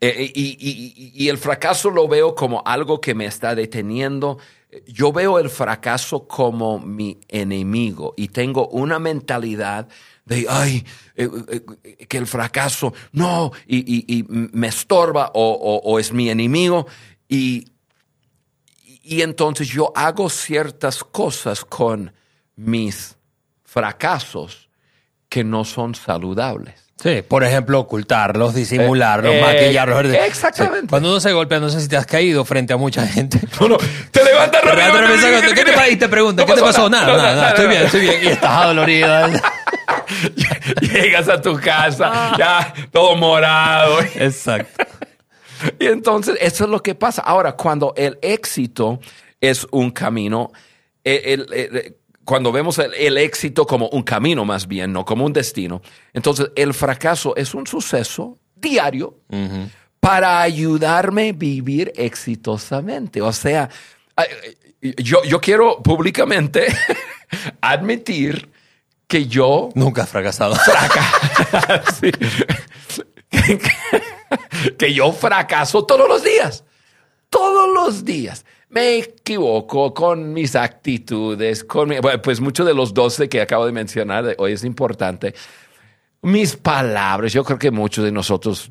Eh, 0.00 0.14
eh, 0.16 0.32
y, 0.34 1.28
el 1.28 1.38
fracaso 1.38 1.90
lo 1.90 2.06
veo 2.06 2.34
como 2.34 2.62
algo 2.64 3.00
que 3.00 3.14
me 3.14 3.26
está 3.26 3.54
deteniendo. 3.54 4.38
Yo 4.86 5.12
veo 5.12 5.38
el 5.38 5.50
fracaso 5.50 6.28
como 6.28 6.78
mi 6.78 7.18
enemigo 7.28 8.14
y 8.16 8.28
tengo 8.28 8.68
una 8.68 8.98
mentalidad 8.98 9.88
de, 10.28 10.46
ay, 10.48 10.84
eh, 11.16 11.28
que 12.06 12.18
el 12.18 12.26
fracaso, 12.26 12.92
no, 13.12 13.50
y, 13.66 14.24
me 14.28 14.68
estorba 14.68 15.32
o, 15.34 15.98
es 15.98 16.12
mi 16.12 16.30
enemigo. 16.30 16.86
Y, 17.28 17.66
y 19.02 19.22
entonces 19.22 19.68
yo 19.68 19.92
hago 19.96 20.28
ciertas 20.28 21.02
cosas 21.02 21.64
con 21.64 22.12
mis 22.56 23.16
fracasos 23.64 24.68
que 25.28 25.44
no 25.44 25.64
son 25.64 25.94
saludables. 25.94 26.88
Sí, 27.00 27.22
por 27.22 27.44
ejemplo, 27.44 27.78
ocultarlos, 27.78 28.54
disimularlos, 28.54 29.32
eh, 29.32 29.40
maquillarlos. 29.40 30.06
Eh, 30.06 30.26
exactamente. 30.26 30.88
Cuando 30.88 31.10
uno 31.10 31.20
se 31.20 31.32
golpea, 31.32 31.60
no 31.60 31.70
sé 31.70 31.80
si 31.80 31.88
te 31.88 31.96
has 31.96 32.06
caído 32.06 32.44
frente 32.44 32.72
a 32.72 32.76
mucha 32.76 33.06
gente. 33.06 33.40
No, 33.60 33.68
no, 33.68 33.76
te 34.10 34.24
levantas 34.24 34.64
rápido. 34.64 35.54
¿Qué 35.54 35.64
te? 35.64 35.92
Y 35.92 35.96
te 35.96 36.08
preguntan, 36.08 36.44
¿qué 36.44 36.54
te 36.54 36.60
pasó? 36.60 36.90
Nada, 36.90 37.06
nada, 37.06 37.34
nada, 37.34 37.48
estoy 37.50 37.68
bien, 37.68 37.82
estoy 37.82 38.00
bien. 38.00 38.24
Y 38.24 38.26
estás 38.26 38.50
adolorido. 38.50 39.08
Llegas 40.80 41.28
a 41.28 41.40
tu 41.40 41.56
casa, 41.56 42.34
ya 42.38 42.74
todo 42.92 43.16
morado. 43.16 44.00
Exacto. 44.14 44.84
Y 45.78 45.86
entonces, 45.86 46.36
eso 46.40 46.64
es 46.64 46.70
lo 46.70 46.82
que 46.82 46.94
pasa. 46.94 47.22
Ahora, 47.22 47.52
cuando 47.52 47.92
el 47.96 48.18
éxito 48.22 49.00
es 49.40 49.66
un 49.70 49.90
camino, 49.90 50.52
el, 51.04 51.96
cuando 52.24 52.52
vemos 52.52 52.78
el, 52.78 53.18
éxito 53.18 53.66
como 53.66 53.88
un 53.88 54.02
camino 54.02 54.44
más 54.44 54.68
bien, 54.68 54.92
no 54.92 55.04
como 55.04 55.24
un 55.24 55.32
destino, 55.32 55.82
entonces 56.12 56.50
el 56.54 56.74
fracaso 56.74 57.34
es 57.36 57.54
un 57.54 57.66
suceso 57.66 58.38
diario 58.54 59.16
para 60.00 60.42
ayudarme 60.42 61.30
a 61.30 61.32
vivir 61.32 61.92
exitosamente. 61.96 63.20
O 63.22 63.32
sea, 63.32 63.68
yo, 64.98 65.24
yo 65.24 65.40
quiero 65.40 65.82
públicamente 65.82 66.66
admitir 67.60 68.48
que 69.08 69.26
yo... 69.26 69.70
Nunca 69.74 70.02
he 70.02 70.06
fracasado. 70.06 70.54
que 74.78 74.94
yo 74.94 75.12
fracaso 75.12 75.84
todos 75.84 76.08
los 76.08 76.22
días. 76.22 76.64
Todos 77.28 77.68
los 77.74 78.04
días 78.04 78.44
me 78.70 78.98
equivoco 78.98 79.94
con 79.94 80.32
mis 80.32 80.54
actitudes, 80.54 81.64
con 81.64 81.90
pues 82.22 82.40
muchos 82.40 82.66
de 82.66 82.74
los 82.74 82.92
12 82.92 83.28
que 83.28 83.40
acabo 83.40 83.66
de 83.66 83.72
mencionar 83.72 84.34
hoy 84.38 84.52
es 84.52 84.64
importante. 84.64 85.34
Mis 86.22 86.56
palabras, 86.56 87.32
yo 87.32 87.44
creo 87.44 87.58
que 87.58 87.70
muchos 87.70 88.04
de 88.04 88.12
nosotros, 88.12 88.70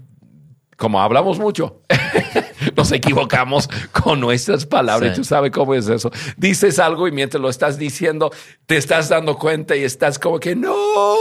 como 0.76 1.02
hablamos 1.02 1.40
mucho, 1.40 1.82
nos 2.76 2.92
equivocamos 2.92 3.70
con 3.92 4.20
nuestras 4.20 4.66
palabras. 4.66 5.16
Tú 5.16 5.24
sabes 5.24 5.52
cómo 5.52 5.74
es 5.74 5.88
eso. 5.88 6.12
Dices 6.36 6.80
algo 6.80 7.08
y 7.08 7.12
mientras 7.12 7.42
lo 7.42 7.50
estás 7.50 7.78
diciendo, 7.78 8.32
te 8.66 8.78
estás 8.78 9.10
dando 9.10 9.38
cuenta 9.38 9.76
y 9.76 9.84
estás 9.84 10.20
como 10.20 10.40
que 10.40 10.56
no, 10.56 10.76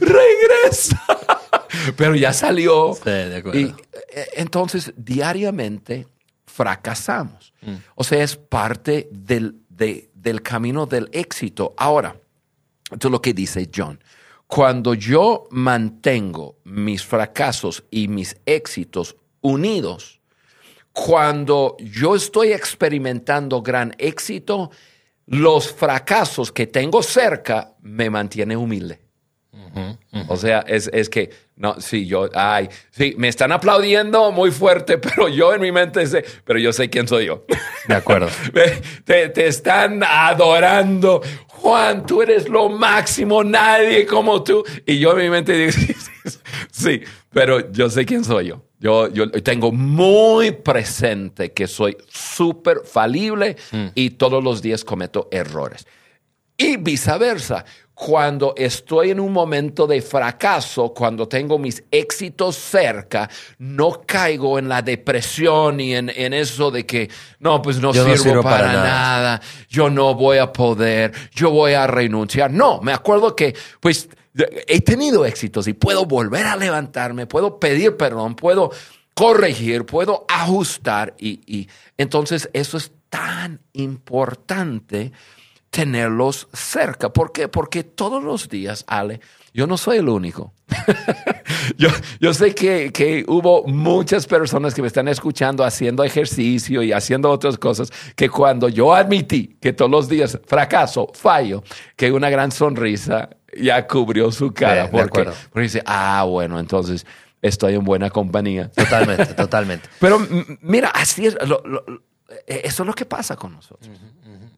regresa. 0.00 1.02
Pero 1.96 2.14
ya 2.14 2.32
salió. 2.32 2.94
Sí, 2.94 3.10
de 3.10 3.36
acuerdo. 3.36 3.58
Y 3.58 3.74
eh, 4.12 4.26
entonces, 4.34 4.92
diariamente 4.96 6.06
fracasamos. 6.46 7.52
Mm. 7.62 7.74
O 7.94 8.04
sea, 8.04 8.22
es 8.22 8.36
parte 8.36 9.08
del, 9.10 9.56
del 9.68 10.42
camino 10.42 10.86
del 10.86 11.08
éxito. 11.12 11.74
Ahora, 11.76 12.16
esto 12.90 13.08
es 13.08 13.12
lo 13.12 13.22
que 13.22 13.34
dice 13.34 13.70
John. 13.74 14.02
Cuando 14.46 14.94
yo 14.94 15.44
mantengo 15.50 16.56
mis 16.64 17.04
fracasos 17.04 17.84
y 17.90 18.08
mis 18.08 18.36
éxitos 18.46 19.16
unidos, 19.48 20.20
cuando 20.92 21.76
yo 21.78 22.14
estoy 22.14 22.52
experimentando 22.52 23.62
gran 23.62 23.94
éxito, 23.98 24.70
los 25.26 25.72
fracasos 25.72 26.50
que 26.52 26.66
tengo 26.66 27.02
cerca 27.02 27.74
me 27.80 28.10
mantienen 28.10 28.58
humilde. 28.58 29.00
O 30.28 30.36
sea, 30.36 30.64
es, 30.66 30.90
es, 30.92 31.08
que, 31.08 31.30
no, 31.56 31.80
sí, 31.80 32.06
yo, 32.06 32.28
ay, 32.34 32.68
sí, 32.90 33.14
me 33.16 33.28
están 33.28 33.52
aplaudiendo 33.52 34.32
muy 34.32 34.50
fuerte, 34.50 34.98
pero 34.98 35.28
yo 35.28 35.54
en 35.54 35.60
mi 35.60 35.72
mente 35.72 36.06
sé, 36.06 36.24
pero 36.44 36.58
yo 36.58 36.72
sé 36.72 36.90
quién 36.90 37.06
soy 37.06 37.26
yo. 37.26 37.44
De 37.86 37.94
acuerdo. 37.94 38.28
te, 39.04 39.28
te, 39.28 39.46
están 39.46 40.02
adorando. 40.02 41.22
Juan, 41.48 42.06
tú 42.06 42.22
eres 42.22 42.48
lo 42.48 42.68
máximo, 42.68 43.44
nadie 43.44 44.06
como 44.06 44.42
tú. 44.42 44.64
Y 44.86 44.98
yo 44.98 45.12
en 45.12 45.18
mi 45.18 45.30
mente 45.30 45.52
digo, 45.52 45.72
sí, 46.70 47.02
pero 47.30 47.70
yo 47.70 47.90
sé 47.90 48.04
quién 48.04 48.24
soy 48.24 48.48
yo. 48.48 48.67
Yo, 48.80 49.08
yo 49.08 49.30
tengo 49.30 49.72
muy 49.72 50.52
presente 50.52 51.52
que 51.52 51.66
soy 51.66 51.96
súper 52.08 52.82
falible 52.84 53.56
mm. 53.72 53.86
y 53.94 54.10
todos 54.10 54.42
los 54.42 54.62
días 54.62 54.84
cometo 54.84 55.28
errores. 55.32 55.86
Y 56.56 56.76
viceversa 56.76 57.64
cuando 57.98 58.54
estoy 58.56 59.10
en 59.10 59.18
un 59.18 59.32
momento 59.32 59.84
de 59.84 60.00
fracaso, 60.00 60.94
cuando 60.94 61.26
tengo 61.26 61.58
mis 61.58 61.82
éxitos 61.90 62.54
cerca, 62.54 63.28
no 63.58 64.02
caigo 64.06 64.56
en 64.56 64.68
la 64.68 64.82
depresión 64.82 65.80
y 65.80 65.96
en, 65.96 66.08
eso 66.32 66.70
de 66.70 66.86
que, 66.86 67.10
no, 67.40 67.60
pues 67.60 67.80
no, 67.80 67.92
sirvo, 67.92 68.40
para, 68.40 68.72
nada. 68.72 69.40
yo 69.68 69.90
no 69.90 70.14
voy 70.14 70.38
a 70.38 70.52
poder, 70.52 71.12
yo 71.32 71.50
voy 71.50 71.72
a 71.72 71.88
renunciar. 71.88 72.52
No, 72.52 72.80
me 72.80 72.92
acuerdo 72.92 73.34
que, 73.34 73.56
pues, 73.80 74.08
he 74.66 74.80
tenido 74.80 75.24
éxitos 75.24 75.66
y 75.68 75.72
puedo 75.72 76.06
volver 76.06 76.46
a 76.46 76.56
levantarme, 76.56 77.26
puedo 77.26 77.58
pedir 77.58 77.96
perdón, 77.96 78.36
puedo 78.36 78.70
corregir, 79.14 79.84
puedo 79.84 80.24
ajustar 80.28 81.14
y, 81.18 81.40
y 81.46 81.68
entonces 81.96 82.48
eso 82.52 82.76
es 82.76 82.92
tan 83.10 83.60
importante 83.72 85.12
tenerlos 85.70 86.48
cerca. 86.52 87.12
¿Por 87.12 87.32
qué? 87.32 87.48
Porque 87.48 87.84
todos 87.84 88.22
los 88.22 88.48
días, 88.48 88.84
Ale, 88.86 89.20
yo 89.52 89.66
no 89.66 89.76
soy 89.76 89.98
el 89.98 90.08
único. 90.08 90.52
yo, 91.78 91.88
yo, 92.20 92.34
sé 92.34 92.54
que, 92.54 92.92
que, 92.92 93.24
hubo 93.26 93.64
muchas 93.64 94.26
personas 94.26 94.74
que 94.74 94.82
me 94.82 94.88
están 94.88 95.08
escuchando 95.08 95.64
haciendo 95.64 96.04
ejercicio 96.04 96.82
y 96.82 96.92
haciendo 96.92 97.30
otras 97.30 97.58
cosas, 97.58 97.90
que 98.14 98.28
cuando 98.28 98.68
yo 98.68 98.94
admití 98.94 99.56
que 99.60 99.72
todos 99.72 99.90
los 99.90 100.08
días 100.08 100.38
fracaso, 100.46 101.10
fallo, 101.14 101.62
que 101.96 102.12
una 102.12 102.30
gran 102.30 102.52
sonrisa 102.52 103.30
ya 103.60 103.86
cubrió 103.86 104.30
su 104.32 104.52
cara. 104.52 104.90
porque, 104.90 105.28
porque 105.50 105.62
dice, 105.62 105.82
ah, 105.86 106.24
bueno, 106.24 106.58
entonces 106.58 107.06
estoy 107.42 107.74
en 107.74 107.84
buena 107.84 108.10
compañía. 108.10 108.70
Totalmente, 108.70 109.26
totalmente. 109.34 109.88
Pero 110.00 110.20
mira, 110.60 110.88
así 110.88 111.26
es, 111.26 111.36
e, 112.46 112.62
eso 112.64 112.82
es 112.82 112.86
lo 112.86 112.94
que 112.94 113.04
pasa 113.04 113.36
con 113.36 113.52
nosotros. 113.52 113.90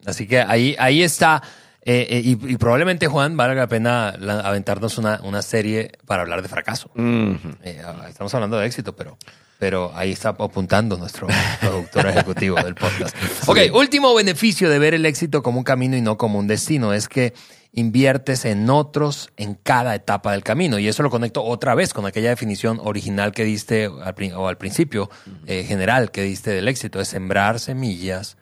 Así 0.05 0.27
que 0.27 0.41
ahí, 0.41 0.75
ahí 0.79 1.03
está. 1.03 1.43
Eh, 1.83 2.07
eh, 2.11 2.23
y, 2.25 2.57
probablemente, 2.57 3.07
Juan, 3.07 3.37
valga 3.37 3.63
la 3.63 3.67
pena 3.67 4.11
aventarnos 4.11 4.99
una, 4.99 5.21
una, 5.23 5.41
serie 5.41 5.93
para 6.07 6.23
hablar 6.23 6.43
de 6.43 6.49
fracaso. 6.49 6.91
Eh, 6.95 7.83
ah, 7.85 8.07
estamos 8.09 8.35
hablando 8.35 8.59
de 8.59 8.67
éxito, 8.67 8.95
pero, 8.95 9.17
pero 9.59 9.91
ahí 9.95 10.13
está 10.13 10.31
apuntando 10.31 10.99
nuestro 10.99 11.27
productor 11.61 12.07
ejecutivo 12.09 12.57
del 12.57 12.75
podcast. 12.75 13.17
Ok, 13.47 13.59
último 13.73 14.15
beneficio 14.15 14.69
de 14.69 14.79
ver 14.79 14.93
el 14.93 15.07
éxito 15.07 15.43
como 15.43 15.59
un 15.59 15.65
camino 15.65 15.97
y 15.97 16.03
no 16.03 16.19
como 16.19 16.39
un 16.39 16.47
destino 16.47 16.93
es 16.93 17.09
que 17.09 17.33
inviertes 17.73 18.45
en 18.45 18.69
otros 18.69 19.31
en 19.37 19.55
cada 19.55 19.95
etapa 19.95 20.33
del 20.33 20.43
camino. 20.43 20.79
Y 20.79 20.89
eso 20.89 21.03
lo 21.03 21.11
conecto 21.11 21.45
otra 21.45 21.75
vez 21.75 21.95
con 21.95 22.07
aquella 22.07 22.31
definición 22.31 22.81
original 22.83 23.33
que 23.33 23.45
diste 23.45 23.87
al, 23.87 24.15
o 24.35 24.49
al 24.49 24.59
principio, 24.59 25.11
eh, 25.47 25.65
general 25.65 26.11
que 26.11 26.23
diste 26.23 26.51
del 26.51 26.69
éxito, 26.69 27.01
es 27.01 27.09
sembrar 27.09 27.61
semillas 27.61 28.37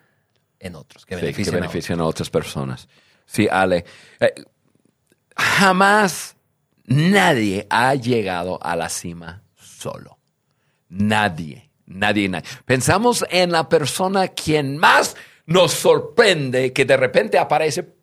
en 0.61 0.75
otros, 0.75 1.07
que 1.07 1.17
beneficien, 1.17 2.01
a, 2.01 2.05
otras 2.05 2.31
personas. 2.31 2.89
Sí, 3.27 3.47
Ale. 3.51 3.85
Eh, 4.19 4.35
jamás 5.37 6.37
nadie 6.85 7.67
ha 7.71 7.95
llegado 7.95 8.59
a 8.63 8.75
la 8.75 8.89
cima 8.89 9.43
solo. 9.57 10.19
Nadie, 10.89 11.71
nadie, 11.87 12.29
nadie. 12.29 12.49
Pensamos 12.65 13.25
en 13.31 13.53
la 13.53 13.69
persona 13.69 14.29
quien 14.29 14.79
más 14.79 15.17
nos 15.47 15.73
sorprende 15.73 16.73
que 16.73 16.85
de 16.85 16.97
repente 16.97 17.39
aparece 17.39 17.98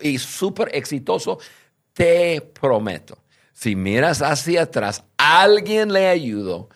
y 0.00 0.18
súper 0.18 0.70
exitoso, 0.74 1.38
te 1.92 2.40
prometo, 2.40 3.18
si 3.52 3.74
miras 3.74 4.22
hacia 4.22 4.62
atrás, 4.62 5.04
alguien 5.16 5.92
le 5.92 6.08
ayudó, 6.08 6.68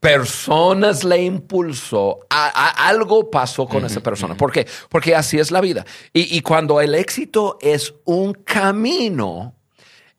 personas 0.00 1.02
le 1.02 1.22
impulsó, 1.22 2.20
algo 2.28 3.30
pasó 3.30 3.66
con 3.66 3.84
esa 3.84 4.00
persona. 4.00 4.36
¿Por 4.36 4.52
qué? 4.52 4.66
Porque 4.88 5.14
así 5.14 5.38
es 5.38 5.50
la 5.50 5.60
vida. 5.60 5.86
Y, 6.12 6.36
y 6.36 6.42
cuando 6.42 6.80
el 6.80 6.94
éxito 6.94 7.58
es 7.60 7.94
un 8.04 8.34
camino, 8.34 9.54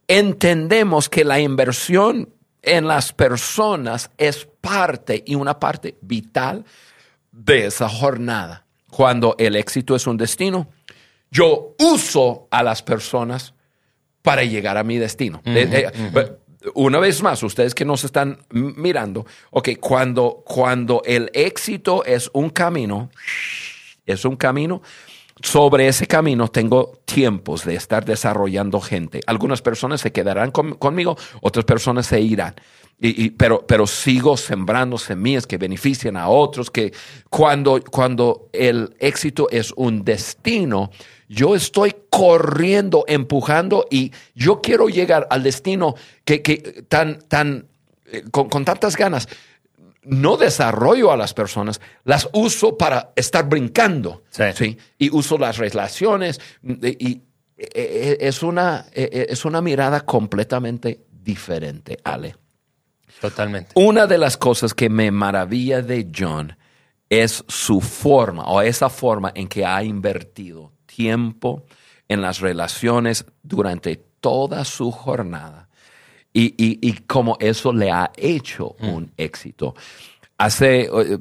entendemos 0.08 1.10
que 1.10 1.24
la 1.24 1.40
inversión 1.40 2.34
en 2.64 2.88
las 2.88 3.14
personas 3.14 4.10
es 4.18 4.48
parte 4.60 5.24
y 5.26 5.36
una 5.36 5.60
parte 5.60 5.98
vital 6.02 6.66
de 7.32 7.68
esa 7.68 7.88
jornada. 7.88 8.66
Cuando 8.90 9.36
el 9.38 9.56
éxito 9.56 9.96
es 9.96 10.08
un 10.08 10.18
destino, 10.18 10.68
yo 11.32 11.76
uso 11.80 12.48
a 12.52 12.64
las 12.64 12.82
personas 12.82 13.54
para 14.22 14.44
llegar 14.44 14.78
a 14.78 14.84
mi 14.84 14.98
destino. 14.98 15.42
Eh, 15.46 15.90
eh, 15.94 16.38
una 16.74 17.00
vez 17.00 17.22
más, 17.22 17.42
ustedes 17.44 17.74
que 17.74 17.86
nos 17.86 18.04
están 18.04 18.40
mirando, 18.52 19.26
ok, 19.52 19.70
cuando, 19.80 20.44
cuando 20.46 21.02
el 21.06 21.30
éxito 21.34 22.04
es 22.04 22.30
un 22.34 22.50
camino, 22.50 23.10
es 24.06 24.26
un 24.26 24.36
camino, 24.36 24.82
sobre 25.42 25.88
ese 25.88 26.08
camino 26.08 26.48
tengo 26.48 27.00
tiempos 27.06 27.64
de 27.64 27.76
estar 27.76 28.04
desarrollando 28.06 28.82
gente. 28.82 29.22
Algunas 29.28 29.62
personas 29.62 30.02
se 30.02 30.12
quedarán 30.12 30.52
conmigo, 30.52 31.16
otras 31.42 31.64
personas 31.64 32.08
se 32.08 32.20
irán. 32.20 32.56
Y, 33.00 33.30
pero, 33.30 33.64
pero 33.68 33.86
sigo 33.86 34.36
sembrando 34.38 34.98
semillas 34.98 35.46
que 35.46 35.60
benefician 35.60 36.18
a 36.18 36.30
otros, 36.30 36.72
que 36.72 36.92
cuando, 37.30 37.80
cuando 37.92 38.50
el 38.52 38.96
éxito 39.00 39.48
es 39.52 39.72
un 39.76 40.04
destino, 40.04 40.90
yo 41.28 41.56
estoy 41.56 41.96
corriendo, 42.10 43.04
empujando 43.08 43.86
y 43.90 44.12
yo 44.34 44.62
quiero 44.62 44.88
llegar 44.88 45.28
al 45.30 45.44
destino 45.44 45.96
que, 46.24 46.86
tan, 46.88 47.20
tan, 47.28 47.68
eh, 48.06 48.24
con, 48.32 48.64
tantas 48.64 48.96
ganas. 48.96 49.28
No 50.04 50.38
desarrollo 50.38 51.12
a 51.12 51.18
las 51.18 51.34
personas, 51.34 51.82
las 52.06 52.30
uso 52.32 52.78
para 52.78 53.12
estar 53.16 53.50
brincando. 53.50 54.24
Sí. 54.30 54.78
Y 54.98 55.10
uso 55.14 55.38
las 55.38 55.58
relaciones 55.58 56.40
y, 56.64 57.22
es, 57.58 58.42
una, 58.42 58.86
es 58.94 59.44
una 59.44 59.62
mirada 59.62 60.02
completamente 60.02 61.02
diferente, 61.12 61.98
Ale. 62.06 62.36
Totalmente. 63.20 63.72
Una 63.74 64.08
de 64.08 64.18
las 64.18 64.38
cosas 64.38 64.74
que 64.74 64.90
me 64.90 65.12
maravilla 65.12 65.82
de 65.82 66.10
John 66.16 66.56
es 67.10 67.44
su 67.48 67.82
forma 67.82 68.46
o 68.46 68.62
esa 68.62 68.90
forma 68.90 69.32
en 69.34 69.48
que 69.48 69.66
ha 69.66 69.84
invertido 69.84 70.72
tiempo 70.98 71.64
en 72.08 72.22
las 72.22 72.40
relaciones 72.40 73.26
durante 73.44 73.98
toda 74.20 74.66
su 74.66 74.92
jornada 74.92 75.70
y, 76.34 76.54
y, 76.58 76.94
cómo 77.08 77.38
eso 77.40 77.72
le 77.72 77.92
ha 77.92 78.12
hecho 78.16 78.76
mm. 78.80 78.90
un 78.90 79.12
éxito. 79.18 79.76
Hace 80.38 80.82
eh, 80.82 81.20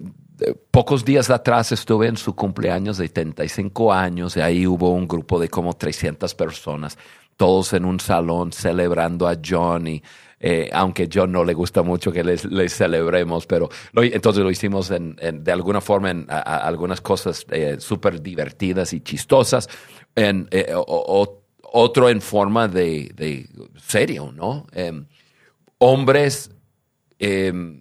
pocos 0.71 1.05
días 1.05 1.31
atrás 1.31 1.73
estuve 1.73 2.07
en 2.09 2.17
su 2.17 2.35
cumpleaños 2.35 2.99
de 2.99 3.07
75 3.07 3.93
años 3.93 4.37
y 4.37 4.41
ahí 4.41 4.67
hubo 4.67 4.91
un 4.91 5.09
grupo 5.09 5.39
de 5.39 5.49
como 5.49 5.75
300 5.75 6.35
personas, 6.35 6.99
todos 7.37 7.73
en 7.73 7.85
un 7.85 8.01
salón 8.01 8.53
celebrando 8.53 9.27
a 9.27 9.37
Johnny. 9.43 10.03
Eh, 10.39 10.69
aunque 10.73 11.09
John 11.13 11.33
no 11.33 11.45
le 11.45 11.55
gusta 11.55 11.83
mucho 11.83 12.13
que 12.13 12.23
les, 12.23 12.43
celebremos, 12.75 13.47
pero 13.47 13.71
entonces 13.95 14.43
lo 14.43 14.51
hicimos 14.51 14.91
de 14.91 15.53
alguna 15.53 15.81
forma 15.81 16.11
en 16.11 16.27
algunas 16.29 17.01
cosas 17.01 17.47
eh, 17.51 17.77
súper 17.79 18.21
divertidas 18.21 18.93
y 18.93 19.01
chistosas, 19.01 19.69
en, 20.15 20.47
eh, 20.51 20.75
otro 20.77 22.11
en 22.11 22.21
forma 22.21 22.69
de, 22.69 23.49
serio, 23.79 24.31
¿no? 24.31 24.67
Em, 24.73 25.07
hombres 25.79 26.51
em, 27.19 27.81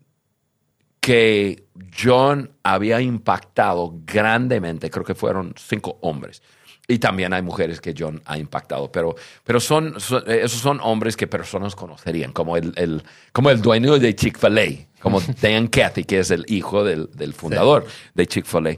que 1.01 1.65
John 1.97 2.51
había 2.63 3.01
impactado 3.01 3.99
grandemente, 4.05 4.89
creo 4.89 5.03
que 5.03 5.13
fueron 5.13 5.53
cinco 5.57 5.97
hombres 6.01 6.41
y 6.87 6.99
también 6.99 7.33
hay 7.33 7.41
mujeres 7.41 7.81
que 7.81 7.93
John 7.97 8.21
ha 8.25 8.37
impactado, 8.37 8.91
pero, 8.91 9.15
pero 9.43 9.59
son, 9.59 9.95
esos 9.97 10.59
son 10.59 10.79
hombres 10.81 11.17
que 11.17 11.27
personas 11.27 11.75
conocerían, 11.75 12.31
como 12.31 12.57
el, 12.57 12.73
el 12.75 13.03
como 13.31 13.49
el 13.49 13.61
dueño 13.61 13.97
de 13.97 14.15
Chick-fil-A, 14.15 14.99
como 15.01 15.21
Dan 15.41 15.67
Cathy, 15.67 16.03
que 16.03 16.19
es 16.19 16.31
el 16.31 16.45
hijo 16.47 16.83
del, 16.83 17.09
del 17.13 17.33
fundador 17.33 17.85
de 18.13 18.27
Chick-fil-A. 18.27 18.77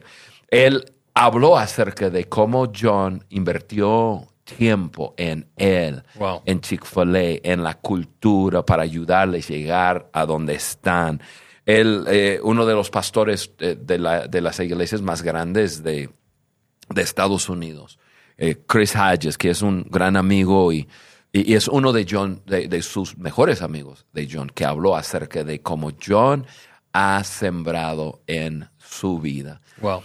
Él 0.50 0.94
habló 1.14 1.58
acerca 1.58 2.10
de 2.10 2.26
cómo 2.26 2.72
John 2.74 3.24
invirtió 3.30 4.28
tiempo 4.46 5.14
en 5.18 5.48
él, 5.58 6.04
en 6.46 6.62
Chick-fil-A, 6.62 7.42
en 7.44 7.64
la 7.64 7.74
cultura 7.74 8.66
para 8.66 8.84
ayudarles 8.84 9.50
a 9.50 9.54
llegar 9.54 10.10
a 10.14 10.26
donde 10.26 10.56
están. 10.56 11.22
Él, 11.66 12.06
eh, 12.08 12.40
uno 12.42 12.66
de 12.66 12.74
los 12.74 12.90
pastores 12.90 13.52
de, 13.58 13.76
de, 13.76 14.00
la, 14.00 14.28
de 14.30 14.40
las 14.40 14.58
iglesias 14.62 15.02
más 15.02 15.22
grandes 15.22 15.84
de, 15.84 16.10
de 16.90 17.02
Estados 17.02 17.50
Unidos, 17.50 18.00
eh, 18.38 18.58
Chris 18.66 18.96
Hodges, 18.96 19.38
que 19.38 19.50
es 19.50 19.62
un 19.62 19.86
gran 19.90 20.16
amigo 20.16 20.72
y, 20.72 20.88
y, 21.32 21.54
es 21.54 21.68
uno 21.68 21.92
de, 21.92 22.06
John, 22.10 22.42
de, 22.46 22.82
sus 22.82 23.18
mejores 23.18 23.62
amigos 23.62 24.06
de 24.14 24.28
John, 24.32 24.50
que 24.54 24.66
habló 24.66 24.96
acerca 24.96 25.44
de 25.44 25.62
cómo 25.62 25.92
John 26.06 26.46
ha 26.94 27.24
sembrado 27.24 28.22
en 28.28 28.70
su 28.78 29.20
vida. 29.20 29.62
Wow. 29.82 30.02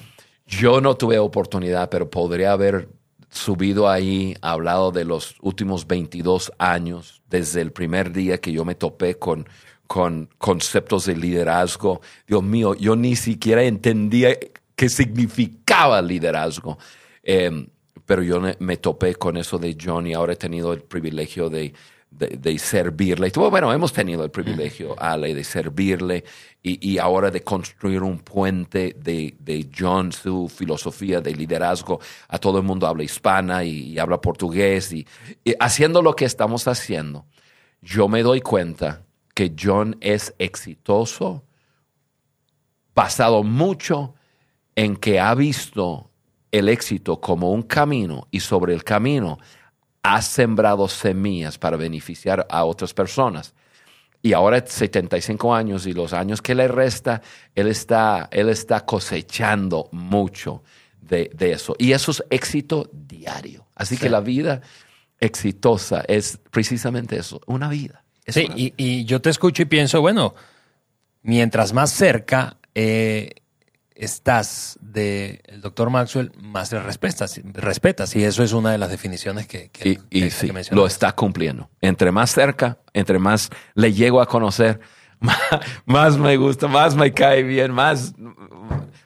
Yo 0.46 0.80
no 0.80 0.96
tuve 0.96 1.18
oportunidad, 1.18 1.88
pero 1.88 2.10
podría 2.10 2.52
haber 2.52 2.88
subido 3.30 3.88
ahí, 3.88 4.36
hablado 4.42 4.92
de 4.92 5.04
los 5.04 5.36
últimos 5.40 5.86
22 5.86 6.52
años, 6.58 7.22
desde 7.30 7.62
el 7.62 7.72
primer 7.72 8.12
día 8.12 8.38
que 8.38 8.52
yo 8.52 8.64
me 8.64 8.74
topé 8.74 9.18
con, 9.18 9.48
con 9.86 10.28
conceptos 10.36 11.06
de 11.06 11.16
liderazgo. 11.16 12.02
Dios 12.26 12.42
mío, 12.42 12.74
yo 12.74 12.94
ni 12.96 13.16
siquiera 13.16 13.62
entendía 13.62 14.36
qué 14.74 14.88
significaba 14.88 16.00
liderazgo. 16.02 16.78
Em, 17.22 17.66
pero 18.04 18.22
yo 18.22 18.40
me 18.58 18.76
topé 18.76 19.14
con 19.14 19.36
eso 19.36 19.58
de 19.58 19.76
John 19.80 20.06
y 20.06 20.14
ahora 20.14 20.32
he 20.32 20.36
tenido 20.36 20.72
el 20.72 20.82
privilegio 20.82 21.48
de, 21.48 21.72
de, 22.12 22.58
servirle. 22.58 23.30
Bueno, 23.30 23.72
hemos 23.72 23.92
tenido 23.92 24.24
el 24.24 24.30
privilegio, 24.30 24.94
Ale, 24.98 25.34
de 25.34 25.44
servirle 25.44 26.24
y, 26.62 26.92
y 26.92 26.98
ahora 26.98 27.30
de 27.30 27.42
construir 27.42 28.02
un 28.02 28.18
puente 28.18 28.94
de, 28.98 29.34
de, 29.38 29.68
John, 29.76 30.12
su 30.12 30.48
filosofía 30.48 31.20
de 31.20 31.34
liderazgo. 31.34 32.00
A 32.28 32.38
todo 32.38 32.58
el 32.58 32.64
mundo 32.64 32.86
habla 32.86 33.04
hispana 33.04 33.64
y, 33.64 33.98
habla 33.98 34.20
portugués 34.20 34.92
y, 34.92 35.06
haciendo 35.58 36.02
lo 36.02 36.14
que 36.14 36.24
estamos 36.24 36.68
haciendo, 36.68 37.24
yo 37.80 38.08
me 38.08 38.22
doy 38.22 38.40
cuenta 38.40 39.02
que 39.34 39.54
John 39.58 39.96
es 40.00 40.34
exitoso 40.38 41.44
basado 42.94 43.42
mucho 43.42 44.14
en 44.76 44.96
que 44.96 45.20
ha 45.20 45.34
visto 45.34 46.10
el 46.50 46.68
éxito 46.68 47.20
como 47.20 47.52
un 47.52 47.62
camino 47.62 48.28
y 48.30 48.40
sobre 48.40 48.74
el 48.74 48.84
camino 48.84 49.38
ha 50.02 50.20
sembrado 50.20 50.88
semillas 50.88 51.58
para 51.58 51.76
beneficiar 51.76 52.46
a 52.50 52.64
otras 52.64 52.92
personas. 52.92 53.54
Y 54.20 54.34
ahora 54.34 54.64
75 54.64 55.54
años 55.54 55.86
y 55.86 55.92
los 55.92 56.12
años 56.12 56.40
que 56.40 56.54
le 56.54 56.68
resta, 56.68 57.22
él 57.54 57.68
está, 57.68 58.28
él 58.30 58.48
está 58.48 58.84
cosechando 58.84 59.88
mucho 59.90 60.62
de, 61.00 61.30
eso. 61.38 61.74
Y 61.78 61.92
eso 61.92 62.12
es 62.12 62.24
éxito 62.30 62.88
diario. 62.92 63.66
Así 63.74 63.96
que 63.96 64.08
la 64.08 64.20
vida 64.20 64.62
exitosa 65.18 66.04
es 66.06 66.38
precisamente 66.50 67.16
eso, 67.16 67.40
una 67.46 67.68
vida. 67.68 68.04
sí, 68.26 68.48
Y, 68.54 69.04
yo 69.04 69.20
te 69.20 69.30
escucho 69.30 69.62
y 69.62 69.66
pienso, 69.66 70.00
bueno, 70.00 70.34
mientras 71.22 71.72
más 71.72 71.90
cerca 71.90 72.56
eh, 72.74 73.41
estás 73.96 74.78
del 74.80 75.40
doctor 75.60 75.90
Maxwell, 75.90 76.32
más 76.40 76.72
le 76.72 76.80
respetas, 76.80 77.40
respetas. 77.52 78.14
Y 78.16 78.24
eso 78.24 78.42
es 78.42 78.52
una 78.52 78.72
de 78.72 78.78
las 78.78 78.90
definiciones 78.90 79.46
que, 79.46 79.70
que, 79.70 79.98
y, 80.10 80.30
lo 80.70 80.86
está 80.86 81.12
cumpliendo. 81.12 81.70
Entre 81.80 82.12
más 82.12 82.32
cerca, 82.32 82.78
entre 82.92 83.18
más 83.18 83.50
le 83.74 83.92
llego 83.92 84.20
a 84.20 84.26
conocer, 84.26 84.80
más, 85.86 86.18
me 86.18 86.36
gusta, 86.36 86.68
más 86.68 86.94
me 86.94 87.12
cae 87.12 87.42
bien, 87.42 87.72
más, 87.72 88.14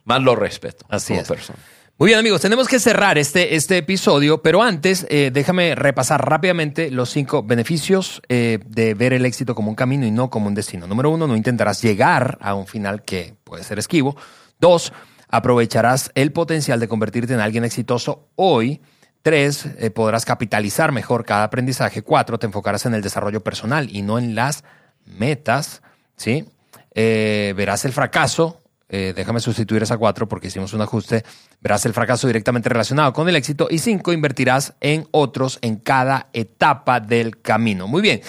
más 0.05 0.23
lo 0.23 0.35
respeto 0.35 0.87
Así 0.89 1.13
como 1.13 1.23
es. 1.23 1.29
persona. 1.29 1.59
Muy 1.99 2.09
bien, 2.09 2.19
amigos, 2.19 2.43
tenemos 2.43 2.69
que 2.69 2.79
cerrar 2.79 3.17
este, 3.17 3.57
este 3.57 3.79
episodio, 3.79 4.43
pero 4.43 4.63
antes 4.63 5.07
eh, 5.09 5.31
déjame 5.33 5.75
repasar 5.75 6.29
rápidamente 6.29 6.91
los 6.91 7.09
cinco 7.09 7.43
beneficios 7.43 8.21
eh, 8.29 8.59
de 8.67 8.93
ver 8.93 9.15
el 9.15 9.25
éxito 9.25 9.55
como 9.55 9.71
un 9.71 9.75
camino 9.75 10.05
y 10.05 10.11
no 10.11 10.29
como 10.29 10.49
un 10.49 10.55
destino. 10.55 10.87
Número 10.87 11.09
uno, 11.09 11.27
no 11.27 11.35
intentarás 11.35 11.81
llegar 11.81 12.37
a 12.43 12.55
un 12.55 12.67
final 12.67 13.03
que 13.03 13.35
puede 13.45 13.65
ser 13.65 13.79
esquivo. 13.79 14.15
Dos, 14.59 14.93
aprovecharás 15.29 16.11
el 16.15 16.33
potencial 16.33 16.81
de 16.81 16.89
convertirte 16.89 17.35
en 17.35 17.41
alguien 17.41 17.65
exitoso 17.65 18.29
hoy. 18.37 18.81
Tres, 19.23 19.67
eh, 19.79 19.91
podrás 19.91 20.25
capitalizar 20.25 20.93
mejor 20.93 21.25
cada 21.25 21.45
aprendizaje. 21.45 22.03
Cuatro, 22.03 22.39
te 22.39 22.47
enfocarás 22.47 22.87
en 22.87 22.95
el 22.95 23.03
desarrollo 23.03 23.43
personal 23.43 23.89
y 23.91 24.03
no 24.03 24.19
en 24.19 24.35
las 24.35 24.65
metas. 25.05 25.83
¿sí? 26.17 26.47
Eh, 26.95 27.53
verás 27.57 27.85
el 27.85 27.93
fracaso. 27.93 28.61
Eh, 28.89 29.13
déjame 29.17 29.41
sustituir 29.41 29.83
esa 29.83 29.99
cuatro 29.99 30.29
porque 30.29 30.47
hicimos 30.47 30.73
un 30.73 30.81
ajuste. 30.81 31.25
Verás 31.61 31.85
el 31.87 31.93
fracaso 31.93 32.29
directamente 32.29 32.69
relacionado 32.69 33.13
con 33.13 33.29
el 33.29 33.37
éxito. 33.37 33.67
Y 33.69 33.79
cinco, 33.79 34.13
invertirás 34.13 34.75
en 34.81 35.09
otros 35.11 35.59
en 35.61 35.77
cada 35.77 36.29
etapa 36.33 37.01
del 37.01 37.41
camino. 37.41 37.89
Muy 37.89 38.03
bien. 38.03 38.23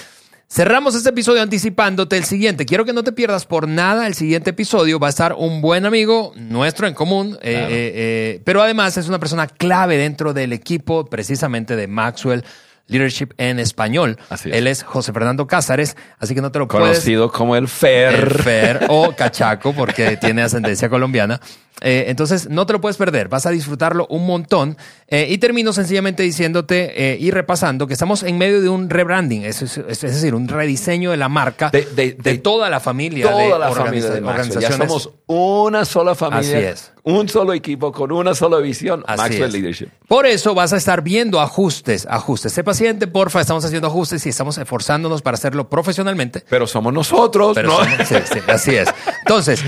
Cerramos 0.49 0.95
este 0.95 1.09
episodio 1.09 1.41
anticipándote 1.41 2.15
el 2.15 2.23
siguiente. 2.23 2.65
Quiero 2.65 2.85
que 2.85 2.93
no 2.93 3.03
te 3.03 3.11
pierdas 3.11 3.45
por 3.45 3.67
nada 3.67 4.07
el 4.07 4.13
siguiente 4.13 4.51
episodio. 4.51 4.97
Va 4.97 5.07
a 5.07 5.09
estar 5.09 5.33
un 5.33 5.59
buen 5.59 5.85
amigo 5.85 6.31
nuestro 6.37 6.87
en 6.87 6.93
común, 6.93 7.37
eh, 7.41 7.51
eh, 7.53 7.67
eh, 7.69 8.41
pero 8.45 8.61
además 8.61 8.95
es 8.95 9.09
una 9.09 9.19
persona 9.19 9.47
clave 9.47 9.97
dentro 9.97 10.33
del 10.33 10.53
equipo 10.53 11.05
precisamente 11.05 11.75
de 11.75 11.87
Maxwell. 11.87 12.45
Leadership 12.89 13.33
en 13.37 13.59
español. 13.59 14.17
Él 14.45 14.65
es 14.65 14.81
José 14.81 15.11
Fernando 15.11 15.45
Cázares, 15.45 15.97
así 16.19 16.33
que 16.33 16.41
no 16.41 16.53
te 16.53 16.59
lo 16.59 16.69
puedes... 16.69 16.87
Conocido 16.87 17.29
como 17.29 17.57
el 17.57 17.67
Fer. 17.67 18.13
El 18.13 18.29
Fer 18.29 18.85
o 18.87 19.11
Cachaco, 19.17 19.73
porque 19.73 20.15
tiene 20.15 20.41
ascendencia 20.41 20.87
colombiana. 20.87 21.41
Eh, 21.81 22.05
entonces, 22.07 22.49
no 22.49 22.65
te 22.65 22.73
lo 22.73 22.81
puedes 22.81 22.97
perder, 22.97 23.29
vas 23.29 23.45
a 23.45 23.51
disfrutarlo 23.51 24.07
un 24.09 24.25
montón. 24.25 24.77
Eh, 25.07 25.27
y 25.29 25.37
termino 25.37 25.73
sencillamente 25.73 26.23
diciéndote 26.23 27.13
eh, 27.13 27.17
y 27.19 27.31
repasando 27.31 27.87
que 27.87 27.93
estamos 27.93 28.23
en 28.23 28.37
medio 28.37 28.61
de 28.61 28.69
un 28.69 28.89
rebranding, 28.89 29.43
es, 29.43 29.61
es, 29.61 30.01
decir, 30.01 30.35
un 30.35 30.47
rediseño 30.47 31.11
de 31.11 31.17
la 31.17 31.29
marca 31.29 31.69
de, 31.69 32.39
toda 32.43 32.69
la 32.69 32.79
familia 32.79 33.29
toda 33.29 33.43
de 33.43 33.59
la 33.59 33.71
familia 33.71 34.09
de 34.09 34.19
organizaciones. 34.19 34.77
Ya 34.79 34.87
somos 34.87 35.11
una 35.27 35.85
sola 35.85 36.15
familia. 36.15 36.57
Así 36.57 36.65
es 36.65 36.91
un 37.07 37.29
solo 37.29 37.53
equipo 37.53 37.93
con 37.93 38.11
una 38.11 38.35
sola 38.35 38.57
visión, 38.57 39.01
Maxwell 39.07 39.49
Leadership. 39.49 39.87
Por 40.09 40.25
eso 40.25 40.53
vas 40.53 40.73
a 40.73 40.77
estar 40.77 41.01
viendo 41.01 41.39
ajustes, 41.39 42.05
ajustes. 42.09 42.51
Sé 42.51 42.65
paciente, 42.65 43.07
porfa, 43.07 43.39
estamos 43.39 43.63
haciendo 43.63 43.87
ajustes 43.87 44.25
y 44.25 44.29
estamos 44.29 44.57
esforzándonos 44.57 45.21
para 45.21 45.35
hacerlo 45.35 45.69
profesionalmente. 45.69 46.43
Pero 46.49 46.67
somos 46.67 46.91
nosotros, 46.91 47.55
¿no? 47.63 47.81
sí, 48.05 48.15
sí, 48.25 48.39
así 48.47 48.75
es. 48.75 48.89
Entonces, 49.27 49.61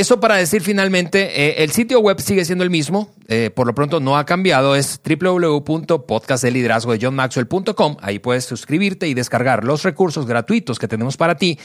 eso 0.00 0.20
para 0.20 0.36
decir 0.36 0.62
finalmente 0.62 1.48
eh, 1.48 1.62
el 1.62 1.70
sitio 1.70 2.00
web 2.00 2.18
sigue 2.20 2.46
siendo 2.46 2.64
el 2.64 2.70
mismo, 2.70 3.10
eh, 3.28 3.50
por 3.54 3.66
lo 3.66 3.74
pronto 3.74 4.00
no 4.00 4.16
ha 4.16 4.24
cambiado, 4.24 4.74
es 4.74 5.00
www.podcastdeliderazgo 5.04 6.92
de 6.92 6.98
Ahí 8.00 8.18
puedes 8.18 8.44
suscribirte 8.46 9.06
y 9.06 9.14
descargar 9.14 9.64
los 9.64 9.82
recursos 9.82 10.24
gratuitos 10.26 10.78
que 10.78 10.88
tenemos 10.88 11.16
para 11.18 11.36
ti 11.36 11.58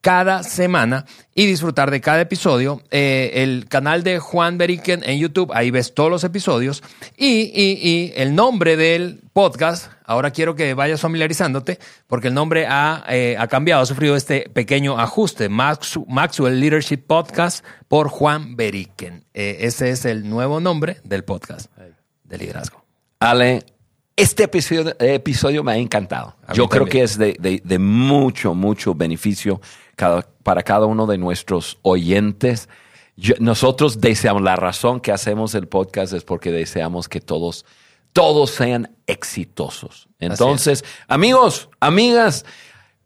cada 0.00 0.42
semana 0.42 1.04
y 1.34 1.46
disfrutar 1.46 1.90
de 1.90 2.00
cada 2.00 2.22
episodio. 2.22 2.82
Eh, 2.90 3.30
el 3.34 3.66
canal 3.68 4.02
de 4.02 4.18
Juan 4.18 4.58
Beriken 4.58 5.02
en 5.04 5.18
YouTube, 5.18 5.52
ahí 5.54 5.70
ves 5.70 5.94
todos 5.94 6.10
los 6.10 6.24
episodios. 6.24 6.82
Y, 7.16 8.12
el 8.16 8.34
nombre 8.34 8.76
del 8.76 9.20
podcast, 9.32 9.92
ahora 10.04 10.30
quiero 10.30 10.54
que 10.54 10.74
vayas 10.74 11.00
familiarizándote, 11.00 11.78
porque 12.06 12.28
el 12.28 12.34
nombre 12.34 12.66
ha, 12.66 13.04
eh, 13.08 13.36
cambiado, 13.48 13.82
ha 13.82 13.86
sufrido 13.86 14.16
este 14.16 14.48
pequeño 14.52 14.98
ajuste. 14.98 15.48
Maxwell 15.48 16.60
Leadership 16.60 16.98
Podcast 17.06 17.64
por 17.88 18.08
Juan 18.08 18.56
Beriken. 18.56 19.24
Eh, 19.34 19.58
ese 19.60 19.90
es 19.90 20.04
el 20.04 20.28
nuevo 20.28 20.60
nombre 20.60 20.98
del 21.04 21.24
podcast 21.24 21.70
de 22.24 22.38
liderazgo. 22.38 22.84
Ale, 23.18 23.64
este 24.20 24.44
episodio, 24.44 25.64
me 25.64 25.72
ha 25.72 25.76
encantado. 25.76 26.36
Yo 26.52 26.68
creo 26.68 26.86
que 26.86 27.02
es 27.02 27.18
de, 27.18 27.78
mucho, 27.78 28.54
mucho 28.54 28.94
beneficio 28.94 29.60
para 30.42 30.62
cada 30.62 30.86
uno 30.86 31.06
de 31.06 31.18
nuestros 31.18 31.78
oyentes. 31.82 32.68
nosotros 33.38 34.00
deseamos, 34.00 34.42
la 34.42 34.56
razón 34.56 35.00
que 35.00 35.12
hacemos 35.12 35.54
el 35.54 35.68
podcast 35.68 36.12
es 36.12 36.24
porque 36.24 36.52
deseamos 36.52 37.08
que 37.08 37.20
todos, 37.20 37.64
todos 38.12 38.50
sean 38.50 38.94
exitosos. 39.06 40.08
Entonces, 40.18 40.84
amigos, 41.08 41.68
amigas, 41.80 42.44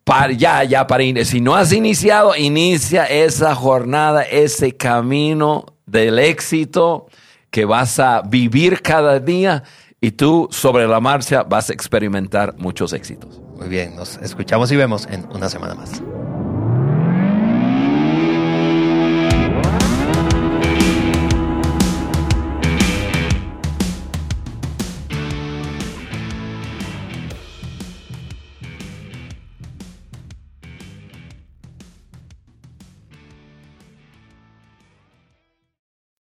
para, 0.04 0.32
ya, 0.32 0.64
ya, 0.64 0.86
para, 0.86 1.04
si 1.24 1.40
no 1.40 1.54
has 1.54 1.72
iniciado, 1.72 2.36
inicia 2.36 3.04
esa 3.04 3.54
jornada, 3.54 4.22
ese 4.22 4.76
camino 4.76 5.66
del 5.86 6.18
éxito 6.18 7.06
que 7.50 7.64
vas 7.64 8.00
a 8.00 8.22
vivir 8.22 8.82
cada 8.82 9.20
día 9.20 9.62
y 10.04 10.10
tú 10.10 10.48
sobre 10.50 10.86
la 10.86 11.00
marcha 11.00 11.44
vas 11.44 11.70
a 11.70 11.72
experimentar 11.72 12.54
muchos 12.58 12.92
éxitos. 12.92 13.40
Muy 13.56 13.68
bien, 13.68 13.96
nos 13.96 14.18
escuchamos 14.18 14.70
y 14.70 14.76
vemos 14.76 15.06
en 15.10 15.26
una 15.32 15.48
semana 15.48 15.74
más. 15.74 16.02